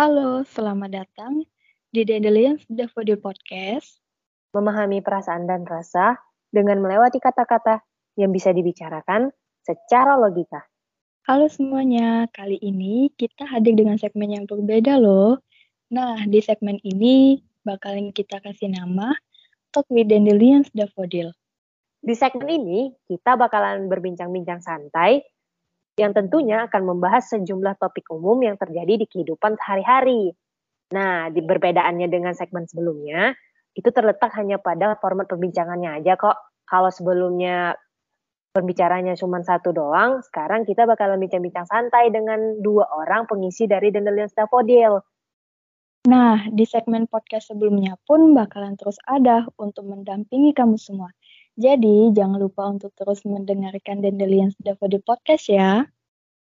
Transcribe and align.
Halo, 0.00 0.40
selamat 0.48 0.96
datang 0.96 1.44
di 1.92 2.08
Dandelions 2.08 2.64
Daffodil 2.72 3.20
Podcast. 3.20 4.00
Memahami 4.56 5.04
perasaan 5.04 5.44
dan 5.44 5.68
rasa 5.68 6.16
dengan 6.48 6.80
melewati 6.80 7.20
kata-kata 7.20 7.84
yang 8.16 8.32
bisa 8.32 8.48
dibicarakan 8.48 9.28
secara 9.60 10.16
logika. 10.16 10.64
Halo 11.28 11.52
semuanya, 11.52 12.24
kali 12.32 12.56
ini 12.64 13.12
kita 13.12 13.44
hadir 13.44 13.76
dengan 13.76 14.00
segmen 14.00 14.32
yang 14.32 14.48
berbeda 14.48 14.96
loh. 14.96 15.36
Nah, 15.92 16.24
di 16.24 16.40
segmen 16.40 16.80
ini 16.80 17.44
bakalan 17.60 18.08
kita 18.16 18.40
kasih 18.40 18.72
nama 18.72 19.12
Talk 19.68 19.84
with 19.92 20.08
Dandelions 20.08 20.72
Daffodil. 20.72 21.28
Di 22.00 22.16
segmen 22.16 22.48
ini, 22.48 22.88
kita 23.04 23.36
bakalan 23.36 23.84
berbincang-bincang 23.92 24.64
santai 24.64 25.20
yang 26.00 26.16
tentunya 26.16 26.64
akan 26.64 26.96
membahas 26.96 27.28
sejumlah 27.36 27.76
topik 27.76 28.08
umum 28.08 28.40
yang 28.40 28.56
terjadi 28.56 29.04
di 29.04 29.06
kehidupan 29.06 29.60
sehari-hari. 29.60 30.32
Nah, 30.96 31.28
di 31.28 31.44
perbedaannya 31.44 32.08
dengan 32.08 32.32
segmen 32.32 32.64
sebelumnya, 32.64 33.36
itu 33.76 33.92
terletak 33.92 34.32
hanya 34.40 34.56
pada 34.56 34.96
format 34.96 35.28
perbincangannya 35.28 36.00
aja 36.00 36.16
kok. 36.16 36.40
Kalau 36.64 36.88
sebelumnya 36.88 37.76
pembicaranya 38.50 39.14
cuma 39.14 39.44
satu 39.44 39.70
doang, 39.70 40.24
sekarang 40.26 40.66
kita 40.66 40.88
bakalan 40.88 41.22
bincang-bincang 41.22 41.68
santai 41.68 42.10
dengan 42.10 42.58
dua 42.58 42.88
orang 42.90 43.28
pengisi 43.30 43.70
dari 43.70 43.94
Dandelion 43.94 44.26
Daffodil. 44.32 44.98
Nah, 46.08 46.48
di 46.48 46.64
segmen 46.64 47.04
podcast 47.06 47.52
sebelumnya 47.52 47.94
pun 48.08 48.32
bakalan 48.32 48.72
terus 48.74 48.96
ada 49.04 49.44
untuk 49.60 49.84
mendampingi 49.84 50.56
kamu 50.56 50.80
semua. 50.80 51.12
Jadi, 51.58 52.14
jangan 52.14 52.38
lupa 52.38 52.70
untuk 52.70 52.94
terus 52.94 53.22
mendengarkan 53.26 54.02
Dandelion 54.04 54.54
Daffodil 54.62 55.02
Podcast 55.02 55.50
ya. 55.50 55.86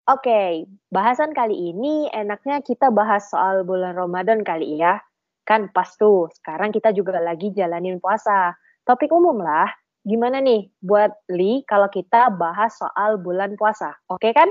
Oke, 0.07 0.71
bahasan 0.95 1.35
kali 1.35 1.75
ini 1.75 2.07
enaknya 2.15 2.63
kita 2.63 2.95
bahas 2.95 3.27
soal 3.27 3.67
bulan 3.67 3.99
Ramadan 3.99 4.47
kali 4.47 4.79
ya. 4.79 5.03
Kan 5.43 5.71
pas 5.75 5.91
tuh, 5.99 6.31
sekarang 6.43 6.71
kita 6.71 6.95
juga 6.95 7.19
lagi 7.19 7.51
jalanin 7.51 7.99
puasa. 7.99 8.55
Topik 8.87 9.11
umum 9.11 9.43
lah, 9.43 9.67
gimana 10.07 10.39
nih 10.39 10.71
buat 10.79 11.11
Li 11.35 11.67
kalau 11.67 11.91
kita 11.91 12.31
bahas 12.39 12.79
soal 12.79 13.19
bulan 13.19 13.59
puasa, 13.59 13.99
oke 14.07 14.31
kan? 14.31 14.47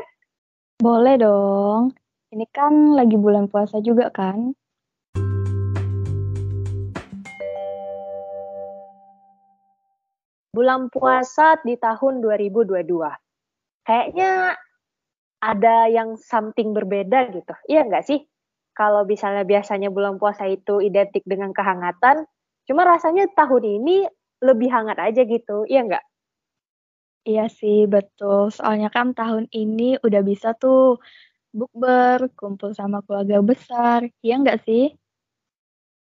Boleh 0.76 1.16
dong. 1.16 1.96
Ini 2.36 2.44
kan 2.52 3.00
lagi 3.00 3.16
bulan 3.16 3.48
puasa 3.48 3.80
juga 3.80 4.12
kan? 4.12 4.52
Bulan 10.56 10.88
puasa 10.88 11.60
di 11.68 11.76
tahun 11.76 12.24
2022. 12.24 12.88
Kayaknya 13.84 14.56
ada 15.44 15.78
yang 15.92 16.16
something 16.16 16.72
berbeda 16.72 17.36
gitu. 17.36 17.54
Iya 17.68 17.84
nggak 17.84 18.08
sih? 18.08 18.24
Kalau 18.72 19.04
misalnya 19.04 19.44
biasanya 19.44 19.92
bulan 19.92 20.16
puasa 20.16 20.48
itu 20.48 20.80
identik 20.80 21.28
dengan 21.28 21.52
kehangatan, 21.52 22.24
cuma 22.68 22.88
rasanya 22.88 23.28
tahun 23.36 23.64
ini 23.84 24.08
lebih 24.40 24.72
hangat 24.72 25.00
aja 25.00 25.28
gitu. 25.28 25.68
Iya 25.68 25.84
nggak? 25.86 26.06
Iya 27.26 27.46
sih, 27.50 27.90
betul. 27.90 28.54
Soalnya 28.54 28.94
kan 28.94 29.12
tahun 29.18 29.50
ini 29.52 29.98
udah 30.00 30.22
bisa 30.22 30.54
tuh 30.56 31.02
bukber, 31.56 32.30
kumpul 32.36 32.76
sama 32.76 33.02
keluarga 33.04 33.42
besar. 33.42 34.08
Iya 34.22 34.36
nggak 34.44 34.62
sih? 34.68 34.94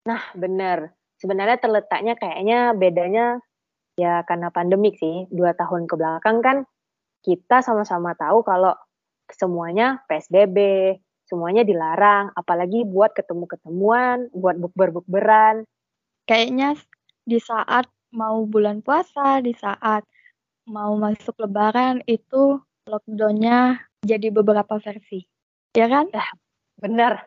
Nah, 0.09 0.23
bener. 0.35 0.95
Sebenarnya 1.19 1.59
terletaknya 1.63 2.15
kayaknya 2.19 2.75
bedanya 2.75 3.39
Ya 4.01 4.25
karena 4.25 4.49
pandemik 4.49 4.97
sih, 4.97 5.29
dua 5.29 5.53
tahun 5.53 5.85
ke 5.85 5.95
belakang 6.01 6.41
kan 6.41 6.57
kita 7.23 7.63
sama-sama 7.63 8.17
tahu 8.19 8.43
kalau 8.43 8.75
semuanya 9.31 10.03
PSBB, 10.11 10.59
semuanya 11.29 11.63
dilarang, 11.63 12.35
apalagi 12.35 12.83
buat 12.85 13.15
ketemu-ketemuan, 13.15 14.29
buat 14.35 14.59
bukber-bukberan. 14.59 15.65
Kayaknya 16.27 16.77
di 17.23 17.39
saat 17.39 17.87
mau 18.13 18.45
bulan 18.45 18.83
puasa, 18.83 19.41
di 19.41 19.55
saat 19.55 20.05
mau 20.69 20.95
masuk 20.99 21.39
lebaran 21.43 22.03
itu 22.07 22.61
lockdownnya 22.87 23.79
jadi 24.03 24.29
beberapa 24.35 24.79
versi. 24.83 25.23
Ya 25.73 25.89
kan? 25.89 26.11
Ya, 26.13 26.27
benar. 26.77 27.25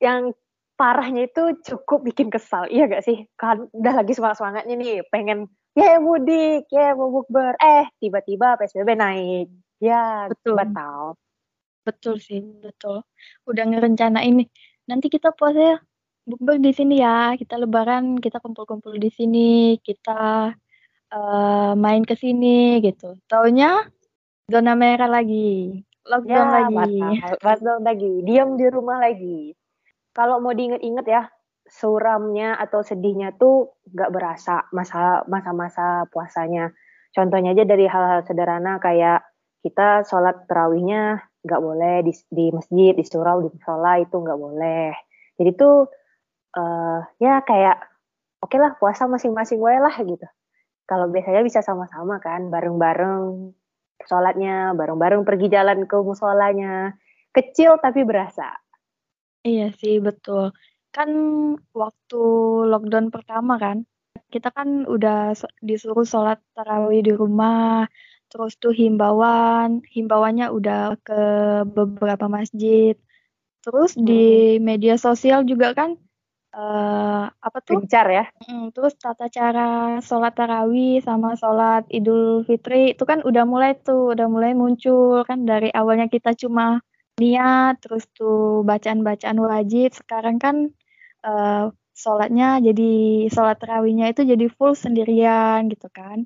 Yang 0.00 0.34
parahnya 0.80 1.28
itu 1.28 1.60
cukup 1.60 2.08
bikin 2.08 2.32
kesal, 2.32 2.64
iya 2.72 2.88
gak 2.88 3.04
sih? 3.04 3.28
Kan 3.36 3.68
udah 3.76 4.00
lagi 4.00 4.16
semangat-semangatnya 4.16 4.74
nih, 4.80 5.04
pengen 5.12 5.52
ya 5.76 6.00
mudik, 6.00 6.64
ya 6.72 6.96
mau 6.96 7.12
bukber. 7.12 7.52
Eh, 7.60 7.84
tiba-tiba 8.00 8.56
PSBB 8.56 8.96
naik. 8.96 9.46
Ya, 9.76 10.32
betul. 10.32 10.56
batal. 10.56 11.20
Betul 11.84 12.16
sih, 12.16 12.40
betul. 12.64 13.04
Udah 13.44 13.64
ngerencana 13.68 14.24
ini. 14.24 14.48
Nanti 14.88 15.12
kita 15.12 15.36
puasa 15.36 15.60
ya, 15.60 15.76
bukber 16.24 16.56
di 16.56 16.72
sini 16.72 17.04
ya. 17.04 17.36
Kita 17.36 17.60
lebaran, 17.60 18.16
kita 18.16 18.40
kumpul-kumpul 18.40 18.96
di 18.96 19.12
sini, 19.12 19.76
kita 19.84 20.52
uh, 21.12 21.72
main 21.76 22.08
ke 22.08 22.16
sini 22.16 22.80
gitu. 22.80 23.20
Taunya 23.28 23.84
zona 24.48 24.72
merah 24.72 25.12
lagi. 25.12 25.84
Lockdown 26.08 26.48
ya, 26.48 26.56
lagi. 26.56 26.76
Batal, 27.04 27.36
batal 27.44 27.76
lagi. 27.84 28.12
Diam 28.24 28.56
di 28.56 28.66
rumah 28.72 28.96
lagi. 28.96 29.59
Kalau 30.10 30.42
mau 30.42 30.50
diinget-inget 30.50 31.06
ya, 31.06 31.22
suramnya 31.70 32.58
atau 32.58 32.82
sedihnya 32.82 33.38
tuh 33.38 33.78
nggak 33.94 34.10
berasa 34.10 34.66
masa 34.74 35.22
masa-masa 35.30 36.04
puasanya. 36.10 36.74
Contohnya 37.14 37.54
aja 37.54 37.62
dari 37.66 37.86
hal-hal 37.86 38.26
sederhana 38.26 38.82
kayak 38.82 39.22
kita 39.62 40.02
sholat 40.06 40.50
terawihnya 40.50 41.22
nggak 41.46 41.62
boleh 41.62 41.96
di, 42.04 42.12
di 42.28 42.46
masjid, 42.50 42.92
di 42.92 43.04
surau, 43.06 43.40
di 43.46 43.48
musola 43.54 44.02
itu 44.02 44.16
nggak 44.18 44.38
boleh. 44.38 44.92
Jadi 45.38 45.50
tuh 45.56 45.88
uh, 46.58 47.00
ya 47.22 47.40
kayak 47.46 47.78
oke 48.42 48.50
okay 48.50 48.58
lah 48.58 48.74
puasa 48.76 49.06
masing-masing 49.06 49.62
wae 49.62 49.78
lah 49.78 49.94
gitu. 49.94 50.26
Kalau 50.90 51.06
biasanya 51.06 51.46
bisa 51.46 51.62
sama-sama 51.62 52.18
kan, 52.18 52.50
bareng-bareng 52.50 53.54
sholatnya, 54.10 54.74
bareng-bareng 54.74 55.22
pergi 55.22 55.46
jalan 55.46 55.86
ke 55.86 55.96
musolanya. 56.02 56.98
Kecil 57.30 57.78
tapi 57.78 58.02
berasa. 58.02 58.50
Iya 59.46 59.72
sih, 59.80 59.98
betul 60.04 60.52
kan 60.90 61.10
waktu 61.70 62.22
lockdown 62.66 63.14
pertama 63.14 63.56
kan, 63.62 63.86
kita 64.30 64.50
kan 64.50 64.86
udah 64.86 65.34
disuruh 65.62 66.06
sholat 66.06 66.42
tarawih 66.54 67.02
di 67.02 67.12
rumah, 67.14 67.86
terus 68.30 68.58
tuh 68.58 68.74
himbauan, 68.74 69.82
himbauannya 69.86 70.50
udah 70.50 70.98
ke 71.02 71.22
beberapa 71.66 72.26
masjid. 72.26 72.98
Terus 73.62 73.94
hmm. 73.94 74.04
di 74.06 74.24
media 74.58 74.98
sosial 74.98 75.46
juga 75.46 75.76
kan 75.78 75.94
uh, 76.56 77.30
apa 77.30 77.58
tuh? 77.62 77.82
Gencar 77.82 78.06
ya. 78.10 78.24
terus 78.74 78.98
tata 78.98 79.30
cara 79.30 79.98
sholat 80.02 80.34
tarawih 80.34 80.98
sama 81.06 81.38
sholat 81.38 81.86
Idul 81.92 82.42
Fitri 82.48 82.98
itu 82.98 83.04
kan 83.06 83.22
udah 83.22 83.44
mulai 83.46 83.78
tuh, 83.78 84.14
udah 84.14 84.26
mulai 84.26 84.58
muncul 84.58 85.22
kan 85.22 85.46
dari 85.46 85.70
awalnya 85.70 86.10
kita 86.10 86.34
cuma 86.34 86.82
niat, 87.20 87.84
terus 87.84 88.08
tuh 88.16 88.64
bacaan-bacaan 88.64 89.36
wajib. 89.36 89.92
Sekarang 89.92 90.40
kan 90.40 90.72
uh, 91.24 91.68
sholatnya 92.00 92.64
jadi 92.64 92.92
sholat 93.28 93.60
terawihnya 93.60 94.16
itu 94.16 94.24
jadi 94.24 94.48
full 94.48 94.72
sendirian 94.72 95.68
gitu 95.68 95.92
kan. 95.92 96.24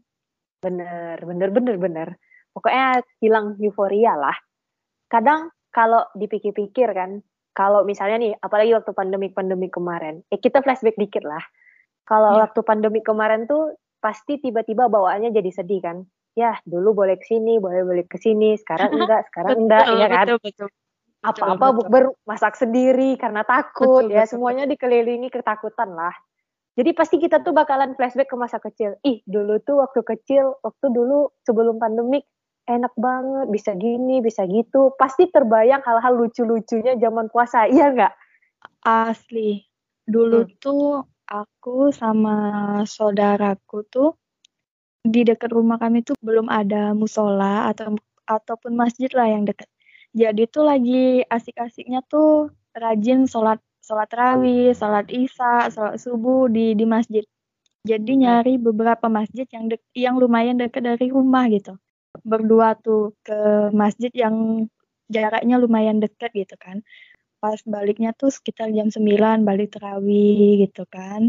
Bener, 0.62 1.18
bener, 1.18 1.50
bener, 1.50 1.76
bener. 1.76 2.08
Pokoknya 2.54 3.02
hilang 3.18 3.58
euforia 3.58 4.14
lah. 4.14 4.36
Kadang 5.10 5.50
kalau 5.74 6.06
dipikir-pikir 6.14 6.94
kan, 6.94 7.18
kalau 7.50 7.82
misalnya 7.82 8.16
nih, 8.22 8.32
apalagi 8.38 8.70
waktu 8.78 8.94
pandemi-pandemi 8.94 9.66
kemarin, 9.66 10.22
eh 10.30 10.38
kita 10.38 10.62
flashback 10.62 10.94
dikit 10.94 11.26
lah. 11.26 11.42
Kalau 12.06 12.38
ya. 12.38 12.46
waktu 12.46 12.60
pandemi 12.62 13.02
kemarin 13.02 13.50
tuh 13.50 13.74
pasti 13.98 14.38
tiba-tiba 14.38 14.86
bawaannya 14.86 15.34
jadi 15.34 15.50
sedih 15.50 15.82
kan. 15.82 16.06
Ya, 16.34 16.58
dulu 16.66 16.98
boleh 16.98 17.14
ke 17.18 17.26
sini, 17.26 17.62
boleh 17.62 17.86
boleh 17.86 18.06
ke 18.06 18.18
sini, 18.18 18.58
sekarang 18.58 18.90
enggak, 18.98 19.26
sekarang 19.30 19.66
enggak, 19.66 19.84
ya 19.86 20.06
kan? 20.06 20.26
Betul, 20.30 20.40
betul 20.42 20.68
apa-apa 21.24 21.66
bukber 21.80 22.04
masak 22.28 22.60
sendiri 22.60 23.16
karena 23.16 23.40
takut 23.48 24.04
betul, 24.04 24.12
ya 24.12 24.28
betul, 24.28 24.30
semuanya 24.36 24.64
dikelilingi 24.68 25.32
ketakutan 25.32 25.96
lah. 25.96 26.12
Jadi 26.74 26.90
pasti 26.92 27.16
kita 27.22 27.40
tuh 27.40 27.54
bakalan 27.54 27.96
flashback 27.96 28.28
ke 28.28 28.36
masa 28.36 28.60
kecil. 28.60 28.98
Ih 29.06 29.24
dulu 29.24 29.56
tuh 29.64 29.80
waktu 29.80 30.04
kecil 30.04 30.58
waktu 30.60 30.86
dulu 30.92 31.32
sebelum 31.46 31.80
pandemik 31.80 32.26
enak 32.68 32.92
banget 32.98 33.46
bisa 33.48 33.72
gini 33.78 34.20
bisa 34.20 34.44
gitu. 34.44 34.92
Pasti 35.00 35.30
terbayang 35.30 35.80
hal-hal 35.80 36.12
lucu-lucunya 36.18 36.98
zaman 37.00 37.32
puasa 37.32 37.64
iya 37.72 37.94
nggak? 37.94 38.14
Asli. 38.84 39.64
Dulu 40.04 40.44
hmm. 40.44 40.52
tuh 40.60 41.08
aku 41.24 41.88
sama 41.94 42.36
saudaraku 42.84 43.86
tuh 43.88 44.10
di 45.04 45.24
dekat 45.24 45.52
rumah 45.52 45.76
kami 45.80 46.04
tuh 46.04 46.16
belum 46.20 46.48
ada 46.48 46.92
musola 46.96 47.68
atau 47.68 47.96
ataupun 48.24 48.72
masjid 48.72 49.12
lah 49.12 49.28
yang 49.28 49.44
dekat 49.44 49.68
jadi 50.14 50.42
tuh 50.48 50.64
lagi 50.70 51.26
asik-asiknya 51.26 52.00
tuh 52.06 52.54
rajin 52.74 53.26
sholat 53.26 53.58
sholat 53.84 54.10
rawih, 54.14 54.72
sholat 54.72 55.06
isya, 55.10 55.68
sholat 55.74 55.96
subuh 56.00 56.48
di 56.48 56.72
di 56.78 56.84
masjid. 56.88 57.24
Jadi 57.84 58.12
nyari 58.24 58.56
beberapa 58.56 59.06
masjid 59.12 59.44
yang 59.52 59.68
dek, 59.68 59.82
yang 59.92 60.16
lumayan 60.22 60.56
dekat 60.56 60.82
dari 60.88 61.12
rumah 61.12 61.44
gitu. 61.52 61.76
Berdua 62.24 62.78
tuh 62.80 63.12
ke 63.26 63.68
masjid 63.76 64.08
yang 64.14 64.66
jaraknya 65.12 65.60
lumayan 65.60 66.00
dekat 66.00 66.32
gitu 66.32 66.56
kan. 66.56 66.80
pas 67.44 67.60
baliknya 67.68 68.16
tuh 68.16 68.32
sekitar 68.32 68.72
jam 68.72 68.88
9 68.88 69.44
balik 69.44 69.76
terawih 69.76 70.64
gitu 70.64 70.88
kan 70.88 71.28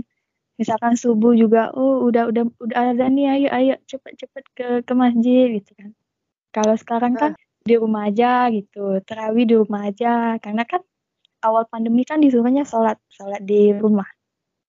misalkan 0.56 0.96
subuh 0.96 1.36
juga 1.36 1.76
oh 1.76 2.08
udah 2.08 2.32
udah 2.32 2.44
udah 2.64 2.78
ada 2.96 3.06
nih 3.12 3.28
ayo 3.36 3.48
ayo 3.52 3.74
cepet 3.84 4.16
cepet 4.16 4.46
ke 4.56 4.68
ke 4.88 4.94
masjid 4.96 5.60
gitu 5.60 5.72
kan 5.76 5.92
kalau 6.56 6.76
sekarang 6.80 7.14
kan 7.20 7.36
di 7.66 7.76
rumah 7.76 8.08
aja 8.08 8.48
gitu 8.54 9.02
terawih 9.02 9.46
di 9.50 9.56
rumah 9.58 9.90
aja 9.90 10.38
karena 10.38 10.64
kan 10.70 10.86
awal 11.42 11.66
pandemi 11.66 12.06
kan 12.06 12.22
disuruhnya 12.22 12.62
sholat 12.62 13.02
sholat 13.10 13.42
di 13.42 13.74
rumah 13.74 14.06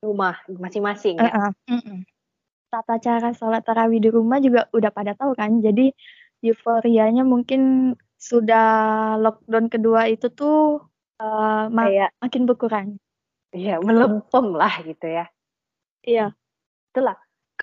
rumah 0.01 0.41
masing-masing 0.49 1.21
ya 1.21 1.29
uh 1.29 1.53
-uh. 1.53 2.01
tata 2.73 2.97
cara 2.97 3.31
sholat 3.37 3.61
tarawih 3.63 4.01
di 4.01 4.09
rumah 4.09 4.41
juga 4.41 4.67
udah 4.73 4.91
pada 4.91 5.13
tahu 5.13 5.37
kan 5.37 5.61
jadi 5.61 5.93
euforianya 6.41 7.25
mungkin 7.25 7.93
sudah 8.17 8.67
lockdown 9.21 9.69
kedua 9.69 10.09
itu 10.09 10.33
tuh 10.33 10.81
uh, 11.21 11.69
mak 11.69 11.87
Kayak, 11.93 12.11
makin 12.21 12.43
berkurang. 12.49 12.89
Iya, 13.55 13.81
melempem 13.81 14.47
lah 14.53 14.75
gitu 14.85 15.07
ya. 15.07 15.25
Iya. 16.05 16.27
Itulah. 16.93 17.17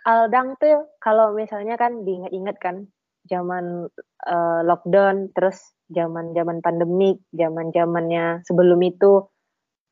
Aldang 0.03 0.57
tuh 0.57 0.89
kalau 0.97 1.37
misalnya 1.37 1.77
kan 1.77 2.01
diingat-ingat 2.01 2.57
kan 2.57 2.89
zaman 3.29 3.87
uh, 4.27 4.61
lockdown 4.67 5.31
terus 5.31 5.59
zaman-zaman 5.91 6.59
pandemik, 6.59 7.21
zaman-zamannya 7.31 8.43
sebelum 8.47 8.79
itu 8.83 9.27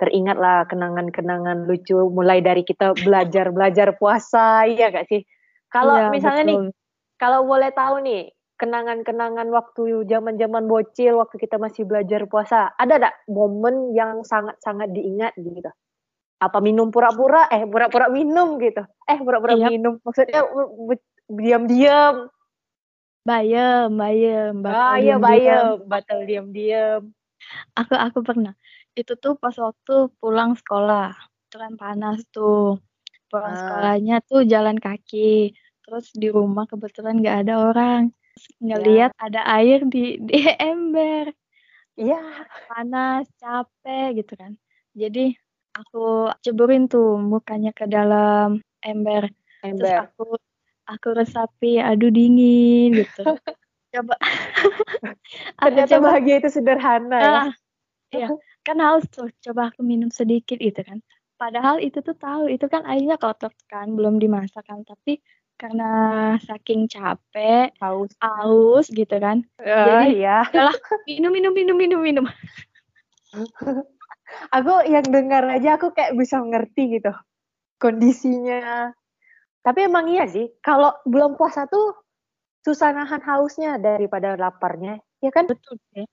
teringatlah 0.01 0.65
kenangan-kenangan 0.65 1.69
lucu 1.69 2.09
mulai 2.09 2.41
dari 2.41 2.65
kita 2.65 2.97
belajar-belajar 3.05 3.95
puasa, 4.01 4.65
iya 4.65 4.89
gak 4.89 5.05
sih? 5.07 5.21
Kalau 5.69 5.93
iya, 5.93 6.09
misalnya 6.09 6.43
betul. 6.43 6.51
nih, 6.51 6.59
kalau 7.21 7.39
boleh 7.45 7.69
tahu 7.69 7.95
nih, 8.01 8.33
kenangan-kenangan 8.61 9.49
waktu 9.49 10.05
zaman-zaman 10.05 10.69
bocil 10.69 11.17
waktu 11.17 11.41
kita 11.41 11.57
masih 11.57 11.81
belajar 11.89 12.29
puasa 12.29 12.69
ada 12.77 13.01
tak 13.01 13.17
momen 13.25 13.97
yang 13.97 14.21
sangat-sangat 14.21 14.93
diingat 14.93 15.33
gitu 15.33 15.73
apa 16.37 16.57
minum 16.61 16.93
pura-pura 16.93 17.49
eh 17.49 17.65
pura-pura 17.65 18.13
minum 18.13 18.61
gitu 18.61 18.85
eh 19.09 19.17
pura-pura 19.17 19.57
iya. 19.57 19.65
minum 19.65 19.97
maksudnya 20.05 20.45
diam-diam 21.25 22.29
bayem 23.21 23.89
bayem 23.95 24.53
ah 24.65 24.97
iya 24.97 25.15
bayem 25.21 25.85
batal 25.85 26.25
diam-diam 26.25 27.11
aku 27.77 27.93
aku 27.95 28.19
pernah 28.25 28.53
itu 28.97 29.13
tuh 29.15 29.37
pas 29.39 29.55
waktu 29.55 30.11
pulang 30.19 30.57
sekolah 30.57 31.15
itu 31.47 31.55
kan 31.55 31.73
panas 31.79 32.23
tuh 32.33 32.81
pulang 33.31 33.55
ah. 33.55 33.59
sekolahnya 33.59 34.15
tuh 34.25 34.43
jalan 34.43 34.77
kaki 34.81 35.55
terus 35.85 36.11
di 36.15 36.27
rumah 36.31 36.67
kebetulan 36.67 37.19
nggak 37.19 37.37
ada 37.47 37.55
orang 37.71 38.11
ngelihat 38.61 39.11
ya. 39.15 39.19
ada 39.21 39.41
air 39.59 39.85
di 39.85 40.17
di 40.29 40.39
ember. 40.57 41.33
Iya. 41.99 42.47
Panas, 42.71 43.27
capek 43.37 44.23
gitu 44.23 44.33
kan. 44.39 44.55
Jadi 44.95 45.35
aku 45.75 46.31
ceburin 46.43 46.87
tuh 46.87 47.19
mukanya 47.19 47.71
ke 47.75 47.85
dalam 47.87 48.59
ember. 48.81 49.29
ember. 49.61 49.77
Terus 49.77 49.93
aku 50.07 50.25
aku 50.91 51.15
resapi, 51.15 51.79
aduh 51.79 52.11
dingin 52.11 52.91
gitu. 52.99 53.23
coba. 53.95 54.15
Ternyata 55.63 55.95
coba, 55.99 56.05
bahagia 56.11 56.35
itu 56.43 56.49
sederhana 56.51 57.17
ya. 57.19 57.31
Ah, 57.31 57.49
iya, 58.11 58.27
kan 58.67 58.77
haus 58.79 59.05
tuh. 59.11 59.31
Coba 59.43 59.71
aku 59.71 59.83
minum 59.83 60.11
sedikit 60.11 60.59
gitu 60.59 60.81
kan. 60.83 60.99
Padahal 61.39 61.81
itu 61.81 61.99
tuh 62.05 62.13
tahu 62.13 62.51
itu 62.53 62.69
kan 62.69 62.85
airnya 62.85 63.17
kotor 63.17 63.51
kan, 63.67 63.97
belum 63.97 64.21
dimasak 64.21 64.63
kan. 64.67 64.85
Tapi 64.85 65.19
karena 65.57 66.35
saking 66.41 66.89
capek, 66.89 67.73
haus, 67.81 68.13
haus 68.21 68.89
gitu 68.89 69.13
kan. 69.17 69.45
Uh, 69.61 70.05
Jadi 70.05 70.21
ya. 70.21 70.45
Yalah, 70.53 70.75
minum 71.05 71.31
minum 71.33 71.53
minum 71.53 71.77
minum 71.77 72.01
minum. 72.01 72.25
aku 74.55 74.73
yang 74.87 75.07
dengar 75.07 75.43
aja 75.47 75.75
aku 75.75 75.91
kayak 75.91 76.15
bisa 76.15 76.39
ngerti 76.39 77.01
gitu 77.01 77.11
kondisinya. 77.81 78.93
Tapi 79.61 79.79
emang 79.85 80.09
iya 80.09 80.25
sih, 80.25 80.49
kalau 80.65 80.89
belum 81.05 81.37
puasa 81.37 81.69
tuh 81.69 81.93
susah 82.65 82.93
nahan 82.93 83.21
hausnya 83.21 83.77
daripada 83.77 84.33
laparnya, 84.37 84.97
ya 85.21 85.29
kan? 85.29 85.45
Betul 85.49 85.77
ya. 85.93 86.05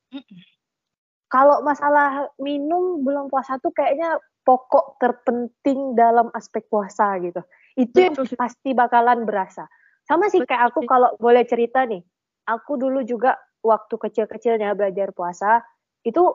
Kalau 1.28 1.60
masalah 1.60 2.32
minum 2.40 3.04
belum 3.04 3.28
puasa 3.28 3.60
tuh 3.60 3.72
kayaknya 3.72 4.16
pokok 4.48 4.96
terpenting 4.96 5.92
dalam 5.92 6.32
aspek 6.32 6.64
puasa 6.72 7.20
gitu 7.20 7.44
itu 7.78 7.96
yang 8.10 8.18
pasti 8.34 8.74
bakalan 8.74 9.22
berasa. 9.22 9.70
Sama 10.02 10.26
sih 10.26 10.42
kayak 10.42 10.74
aku 10.74 10.82
kalau 10.82 11.14
boleh 11.22 11.46
cerita 11.46 11.86
nih, 11.86 12.02
aku 12.50 12.74
dulu 12.74 13.06
juga 13.06 13.38
waktu 13.62 13.94
kecil-kecilnya 13.94 14.74
belajar 14.74 15.14
puasa 15.14 15.62
itu 16.02 16.26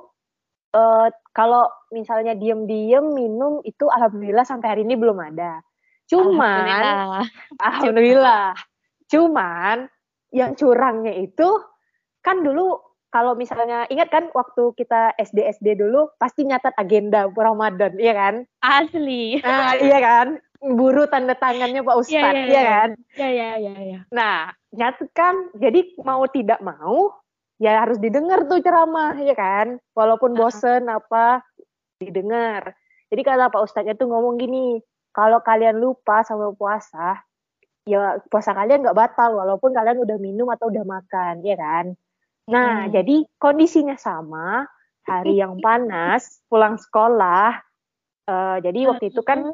uh, 0.71 1.07
kalau 1.35 1.67
misalnya 1.91 2.31
diem-diem 2.31 3.03
minum 3.03 3.59
itu 3.67 3.91
alhamdulillah 3.91 4.47
sampai 4.47 4.67
hari 4.71 4.81
ini 4.87 4.95
belum 4.95 5.19
ada. 5.19 5.59
Cuman 6.13 6.65
alhamdulillah, 6.69 7.25
alhamdulillah. 7.57 8.47
Cuman 9.09 9.77
yang 10.29 10.53
curangnya 10.53 11.13
itu 11.17 11.49
kan 12.21 12.45
dulu 12.45 12.77
kalau 13.13 13.37
misalnya 13.37 13.85
ingat 13.93 14.09
kan 14.09 14.29
waktu 14.33 14.73
kita 14.73 15.13
SD 15.21 15.45
SD 15.61 15.77
dulu 15.77 16.09
pasti 16.17 16.45
nyatat 16.45 16.73
agenda 16.77 17.29
Ramadan, 17.29 17.93
iya 17.97 18.13
kan? 18.13 18.45
Asli. 18.61 19.37
Nah, 19.41 19.77
iya 19.77 19.99
kan? 20.01 20.27
buru 20.63 21.03
tanda 21.11 21.35
tangannya 21.35 21.83
Pak 21.83 21.95
iya, 21.95 22.01
Ustadz, 22.01 22.23
yeah, 22.23 22.47
yeah, 22.47 22.47
ya 22.47 22.63
kan? 22.63 22.89
Iya, 23.19 23.27
iya, 23.35 23.51
iya. 23.59 23.73
Ya. 23.83 23.99
Nah, 24.15 24.55
nyatu 24.71 25.11
kan, 25.11 25.51
jadi 25.59 25.91
mau 25.99 26.23
tidak 26.31 26.63
mau, 26.63 27.11
ya 27.59 27.83
harus 27.83 27.99
didengar 27.99 28.47
tuh 28.47 28.63
ceramah, 28.63 29.19
ya 29.19 29.35
kan? 29.35 29.75
Walaupun 29.91 30.39
bosen 30.39 30.87
uh 30.87 30.95
-huh. 30.95 30.99
apa, 31.03 31.43
didengar. 31.99 32.71
Jadi 33.11 33.21
kata 33.21 33.51
Pak 33.51 33.61
Ustadznya 33.67 33.99
tuh 33.99 34.07
ngomong 34.07 34.39
gini, 34.39 34.79
kalau 35.13 35.39
kalian 35.45 35.77
lupa 35.77 36.25
sama 36.25 36.49
puasa, 36.57 37.21
ya 37.85 38.17
puasa 38.27 38.57
kalian 38.57 38.81
nggak 38.81 38.97
batal, 38.97 39.37
walaupun 39.37 39.71
kalian 39.71 40.01
udah 40.01 40.17
minum 40.17 40.49
atau 40.49 40.73
udah 40.73 40.83
makan, 40.83 41.45
ya 41.45 41.53
kan? 41.53 41.93
Nah, 42.49 42.89
hmm. 42.89 42.91
jadi 42.91 43.15
kondisinya 43.37 43.95
sama, 43.95 44.65
hari 45.05 45.37
yang 45.41 45.61
panas, 45.61 46.41
pulang 46.49 46.81
sekolah, 46.81 47.61
uh, 48.27 48.57
jadi 48.59 48.89
waktu 48.89 49.13
itu 49.13 49.21
kan 49.21 49.53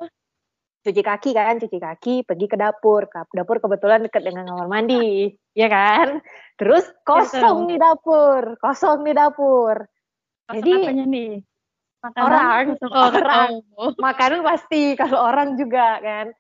cuci 0.79 1.01
kaki 1.03 1.35
kan, 1.35 1.59
cuci 1.59 1.77
kaki, 1.77 2.15
pergi 2.23 2.45
ke 2.47 2.55
dapur. 2.55 3.11
Dapur 3.11 3.59
kebetulan 3.59 4.07
dekat 4.07 4.23
dengan 4.23 4.47
kamar 4.47 4.71
mandi, 4.71 5.35
ya 5.51 5.67
kan? 5.67 6.23
Terus 6.55 6.87
kosong 7.03 7.67
di 7.67 7.75
dapur, 7.75 8.55
kosong 8.63 9.03
di 9.03 9.11
dapur. 9.11 9.75
Kosong 10.49 10.55
Jadi 10.63 11.03
nih? 11.05 11.31
Makanan, 11.99 12.23
orang, 12.23 12.65
orang, 12.95 13.51
oh. 13.75 13.91
makanan 13.99 14.39
pasti 14.47 14.95
kalau 14.95 15.19
orang 15.19 15.59
juga 15.59 15.99
kan. 15.99 16.31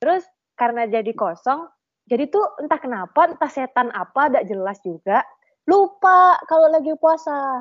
Terus 0.00 0.24
karena 0.56 0.88
jadi 0.88 1.12
kosong, 1.12 1.68
jadi 2.08 2.32
tuh 2.32 2.48
entah 2.64 2.80
kenapa, 2.80 3.28
entah 3.28 3.52
setan 3.52 3.92
apa, 3.92 4.32
tidak 4.32 4.48
jelas 4.48 4.80
juga. 4.80 5.20
Lupa 5.68 6.40
kalau 6.48 6.72
lagi 6.72 6.96
puasa. 6.96 7.60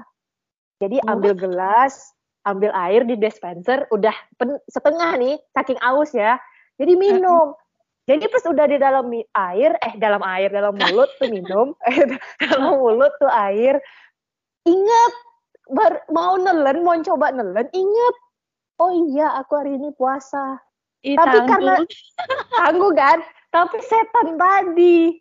Jadi 0.80 1.04
ambil 1.06 1.36
gelas, 1.36 2.16
ambil 2.46 2.74
air 2.74 3.06
di 3.06 3.16
dispenser 3.18 3.86
udah 3.94 4.14
pen, 4.38 4.58
setengah 4.66 5.18
nih 5.18 5.36
saking 5.54 5.78
aus 5.86 6.10
ya 6.14 6.42
jadi 6.82 6.98
minum 6.98 7.54
jadi 8.10 8.26
pas 8.28 8.44
udah 8.50 8.66
di 8.66 8.78
dalam 8.82 9.06
air 9.14 9.72
eh 9.78 9.94
dalam 10.02 10.22
air 10.26 10.50
dalam 10.50 10.74
mulut 10.74 11.10
tuh 11.22 11.30
minum 11.30 11.78
eh 11.90 12.18
dalam 12.42 12.82
mulut 12.82 13.14
tuh 13.22 13.30
air 13.30 13.78
inget 14.66 15.14
bar, 15.70 16.06
mau 16.10 16.40
nelen 16.40 16.82
mau 16.82 16.98
coba 17.04 17.30
nelen 17.30 17.68
inget. 17.76 18.16
Oh 18.82 18.90
iya 18.90 19.38
aku 19.38 19.62
hari 19.62 19.78
ini 19.78 19.94
puasa. 19.94 20.58
Ih, 21.06 21.18
tapi 21.18 21.38
tangguh. 21.46 21.50
karena 21.50 21.76
tangguh 22.62 22.94
kan 22.94 23.20
tapi 23.54 23.78
setan 23.86 24.38
tadi. 24.38 25.18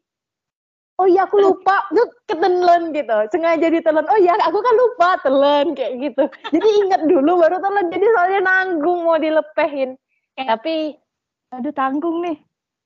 Oh 1.00 1.08
iya 1.08 1.24
aku 1.24 1.40
lupa. 1.40 1.88
Yuk 1.96 2.08
ketelen 2.28 2.92
gitu. 2.92 3.16
Sengaja 3.32 3.66
ditelan. 3.72 4.04
Oh 4.08 4.18
iya 4.20 4.36
aku 4.40 4.60
kan 4.60 4.74
lupa 4.76 5.08
telan 5.24 5.66
kayak 5.72 5.92
gitu. 6.00 6.24
Jadi 6.52 6.68
ingat 6.84 7.02
dulu 7.08 7.40
baru 7.40 7.56
telan 7.60 7.88
jadi 7.88 8.06
soalnya 8.12 8.40
nanggung 8.44 9.08
mau 9.08 9.16
dilepehin. 9.16 9.96
Eh, 10.36 10.44
tapi 10.44 10.96
aduh 11.52 11.72
tanggung 11.72 12.20
nih. 12.24 12.36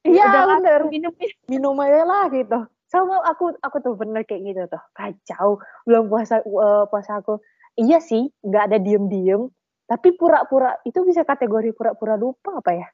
Iya 0.05 0.53
bener. 0.61 0.85
minum 0.93 1.13
minum 1.49 1.75
aja 1.81 2.05
lah 2.05 2.29
gitu 2.29 2.69
sama 3.03 3.27
aku 3.27 3.59
aku 3.59 3.77
tuh 3.83 3.95
bener 3.99 4.23
kayak 4.23 4.43
gitu 4.47 4.63
tuh. 4.71 4.83
Kacau. 4.95 5.59
Belum 5.89 6.07
puasa 6.07 6.39
uh, 6.47 6.87
puasa 6.87 7.19
aku. 7.19 7.43
Iya 7.75 7.99
sih 7.99 8.31
nggak 8.47 8.71
ada 8.71 8.79
diem 8.79 9.11
diem 9.11 9.51
tapi 9.85 10.17
pura-pura 10.17 10.81
itu 10.89 11.05
bisa 11.05 11.29
kategori 11.29 11.77
pura-pura 11.77 12.17
lupa 12.17 12.61
apa 12.61 12.73
ya? 12.73 12.89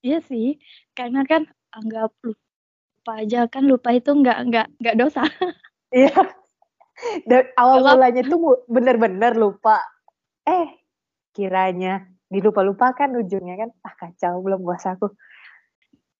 Iya 0.00 0.18
sih. 0.24 0.56
Karena 0.96 1.22
kan 1.28 1.44
anggap 1.76 2.16
lupa 2.24 3.12
aja. 3.20 3.44
Kan 3.52 3.68
lupa 3.68 3.92
itu 3.92 4.10
nggak 4.12 4.38
nggak 4.48 4.66
nggak 4.80 4.96
dosa. 4.98 5.24
Iya. 5.92 6.08
Dan 7.28 7.52
awal 7.60 7.84
mulanya 7.84 8.24
tuh 8.24 8.64
bener-bener 8.64 9.36
lupa. 9.36 9.84
Eh 10.48 10.80
kiranya 11.36 12.08
dilupa-lupakan 12.32 13.12
ujungnya 13.20 13.60
kan. 13.60 13.70
Ah 13.84 13.92
kacau. 14.00 14.40
Belum 14.40 14.64
puasa 14.64 14.96
aku. 14.96 15.12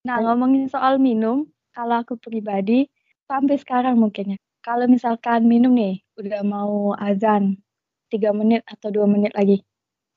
Nah 0.05 0.21
ngomongin 0.21 0.69
soal 0.69 1.01
minum. 1.01 1.49
Kalau 1.73 2.05
aku 2.05 2.21
pribadi 2.21 2.85
sampai 3.33 3.57
sekarang 3.57 3.97
mungkin 3.97 4.37
ya. 4.37 4.39
Kalau 4.61 4.85
misalkan 4.87 5.49
minum 5.49 5.73
nih 5.73 6.05
udah 6.21 6.45
mau 6.45 6.93
azan 7.01 7.57
tiga 8.13 8.37
menit 8.37 8.61
atau 8.69 8.93
dua 8.93 9.09
menit 9.09 9.33
lagi 9.33 9.65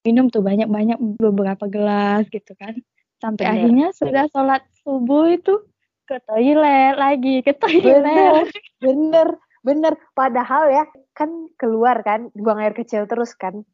minum 0.05 0.29
tuh 0.29 0.43
banyak-banyak 0.43 0.99
beberapa 1.17 1.65
gelas 1.71 2.27
gitu 2.29 2.53
kan. 2.59 2.75
Sampai 3.23 3.47
Bener. 3.47 3.55
akhirnya 3.57 3.87
sudah 3.95 4.23
sholat 4.29 4.61
subuh 4.83 5.33
itu 5.33 5.63
ke 6.05 6.21
toilet 6.29 6.93
lagi 6.99 7.41
ke 7.41 7.55
toilet. 7.57 8.03
Bener 8.03 8.45
bener 8.85 9.27
bener. 9.65 9.93
Padahal 10.13 10.69
ya 10.69 10.83
kan 11.17 11.49
keluar 11.57 12.05
kan 12.05 12.29
buang 12.37 12.61
air 12.61 12.75
kecil 12.75 13.09
terus 13.09 13.33
kan. 13.33 13.65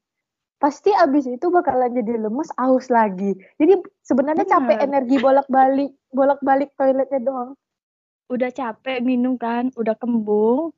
Pasti 0.62 0.94
abis 0.94 1.26
itu 1.26 1.50
bakalan 1.50 1.92
jadi 1.92 2.22
lemes 2.22 2.54
aus 2.56 2.88
lagi. 2.88 3.34
Jadi 3.58 3.82
sebenarnya 4.06 4.46
capek 4.46 4.88
energi 4.88 5.18
bolak 5.20 5.50
balik 5.50 5.92
bolak 6.14 6.40
balik 6.46 6.70
toiletnya 6.78 7.20
doang 7.20 7.58
udah 8.32 8.50
capek 8.56 9.04
minum 9.04 9.36
kan 9.36 9.70
udah 9.76 9.94
kembung 10.00 10.72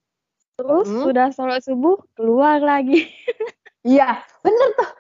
terus 0.58 0.90
hmm. 0.90 1.10
udah 1.10 1.30
sholat 1.34 1.62
subuh 1.62 2.02
keluar 2.18 2.58
lagi. 2.62 3.06
Iya 3.84 4.16
bener 4.40 4.70
tuh. 4.80 4.92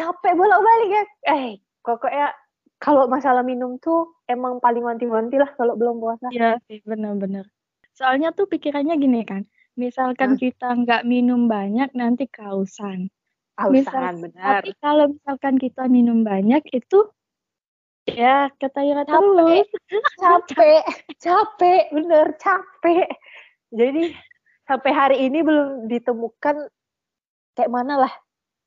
Capek 0.00 0.32
bolak 0.32 0.64
balik 0.64 0.88
ya. 0.96 1.04
Eh 1.28 1.60
pokoknya 1.84 2.32
kalau 2.80 3.04
masalah 3.04 3.44
minum 3.44 3.76
tuh 3.76 4.16
emang 4.24 4.64
paling 4.64 4.80
wanti-wanti 4.80 5.36
lah 5.36 5.52
kalau 5.60 5.76
belum 5.76 6.00
puasa. 6.00 6.32
Iya 6.32 6.56
sih 6.64 6.80
bener-bener. 6.88 7.44
Soalnya 7.92 8.32
tuh 8.32 8.48
pikirannya 8.48 8.96
gini 8.96 9.28
kan 9.28 9.44
misalkan 9.76 10.34
Hah? 10.34 10.40
kita 10.40 10.68
nggak 10.72 11.04
minum 11.04 11.52
banyak 11.52 11.92
nanti 11.92 12.24
kausan. 12.32 13.12
Kausan 13.60 14.24
benar 14.24 14.64
tapi 14.64 14.72
kalau 14.80 15.12
misalkan 15.12 15.60
kita 15.60 15.84
minum 15.92 16.24
banyak 16.24 16.64
itu 16.72 17.04
Ya, 18.04 18.52
ketahuan 18.60 19.08
capek, 19.08 19.64
capek, 20.20 20.84
capek, 21.16 21.82
bener 21.88 22.36
capek. 22.36 23.08
Jadi 23.72 24.12
sampai 24.68 24.92
hari 24.92 25.16
ini 25.24 25.40
belum 25.40 25.88
ditemukan 25.88 26.68
kayak 27.56 27.72
mana 27.72 28.04
lah 28.04 28.12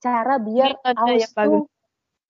cara 0.01 0.41
biar 0.41 0.73
metode 0.77 1.21
aus 1.21 1.29
tuh, 1.33 1.65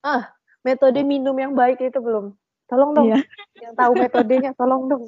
ah 0.04 0.28
metode 0.64 1.00
minum 1.04 1.36
yang 1.36 1.56
baik 1.56 1.80
itu 1.80 1.96
belum. 1.96 2.36
Tolong 2.68 2.92
dong, 2.92 3.08
iya. 3.08 3.24
yang 3.64 3.72
tahu 3.72 3.92
metodenya 3.96 4.52
tolong 4.52 4.92
dong. 4.92 5.04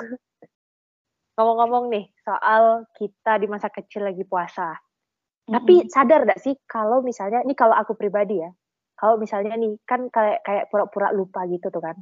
Ngomong-ngomong 1.37 1.93
nih 1.93 2.09
soal 2.25 2.89
kita 2.97 3.37
di 3.37 3.47
masa 3.49 3.69
kecil 3.69 4.09
lagi 4.09 4.25
puasa. 4.25 4.73
Mm-hmm. 4.73 5.53
Tapi 5.53 5.75
sadar 5.93 6.25
gak 6.25 6.41
sih 6.41 6.57
kalau 6.65 7.05
misalnya 7.05 7.45
ini 7.45 7.53
kalau 7.53 7.77
aku 7.77 7.93
pribadi 7.93 8.41
ya, 8.41 8.49
kalau 9.01 9.17
misalnya 9.17 9.57
nih 9.57 9.81
kan 9.89 10.13
kayak 10.13 10.45
kayak 10.45 10.69
pura-pura 10.69 11.09
lupa 11.17 11.49
gitu 11.49 11.73
tuh 11.73 11.81
kan 11.81 11.97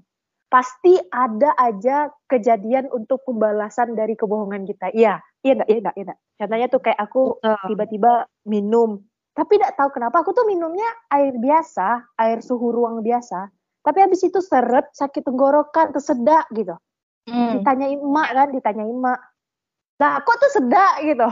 pasti 0.48 0.96
ada 1.12 1.52
aja 1.60 2.08
kejadian 2.26 2.88
untuk 2.88 3.20
pembalasan 3.28 3.92
dari 3.92 4.16
kebohongan 4.16 4.64
kita. 4.64 4.88
Iya, 4.96 5.20
iya 5.44 5.52
enggak, 5.60 5.68
iya 5.68 5.78
enggak, 5.84 5.94
iya 5.94 6.04
enggak. 6.08 6.18
Contohnya 6.40 6.66
tuh 6.72 6.80
kayak 6.80 7.00
aku 7.04 7.22
tiba-tiba 7.68 8.12
minum, 8.48 9.04
tapi 9.36 9.60
tidak 9.60 9.76
tahu 9.76 9.94
kenapa 9.94 10.24
aku 10.24 10.32
tuh 10.32 10.48
minumnya 10.48 10.88
air 11.12 11.36
biasa, 11.36 12.16
air 12.18 12.40
suhu 12.40 12.72
ruang 12.72 13.04
biasa. 13.04 13.52
Tapi 13.84 13.98
habis 14.02 14.24
itu 14.26 14.42
seret, 14.42 14.90
sakit 14.96 15.22
tenggorokan, 15.22 15.94
tersedak 15.94 16.48
gitu. 16.56 16.74
Hmm. 17.28 17.60
Ditanyain 17.60 18.00
emak 18.02 18.28
kan, 18.34 18.48
ditanyain 18.50 18.90
emak. 18.90 19.20
Nah, 20.00 20.18
kok 20.26 20.36
tuh 20.42 20.50
sedak 20.58 20.94
gitu? 21.06 21.28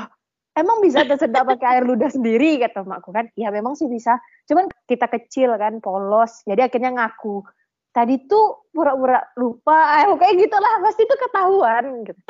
Emang 0.56 0.80
bisa 0.80 1.04
tersedak 1.04 1.44
pakai 1.44 1.68
air 1.76 1.84
ludah 1.84 2.08
sendiri 2.08 2.56
kata 2.56 2.80
emakku 2.80 3.12
kan? 3.12 3.28
Ya 3.36 3.52
memang 3.52 3.76
sih 3.76 3.92
bisa. 3.92 4.16
Cuman 4.48 4.72
kita 4.88 5.04
kecil 5.04 5.52
kan, 5.60 5.84
polos. 5.84 6.40
Jadi 6.48 6.64
akhirnya 6.64 6.96
ngaku. 6.96 7.44
Tadi 7.92 8.24
tuh 8.24 8.64
pura-pura 8.72 9.20
lupa, 9.36 10.00
eh, 10.00 10.08
kayak 10.16 10.48
gitulah 10.48 10.80
pasti 10.80 11.04
itu 11.04 11.16
ketahuan 11.16 11.84
gitu. 12.08 12.22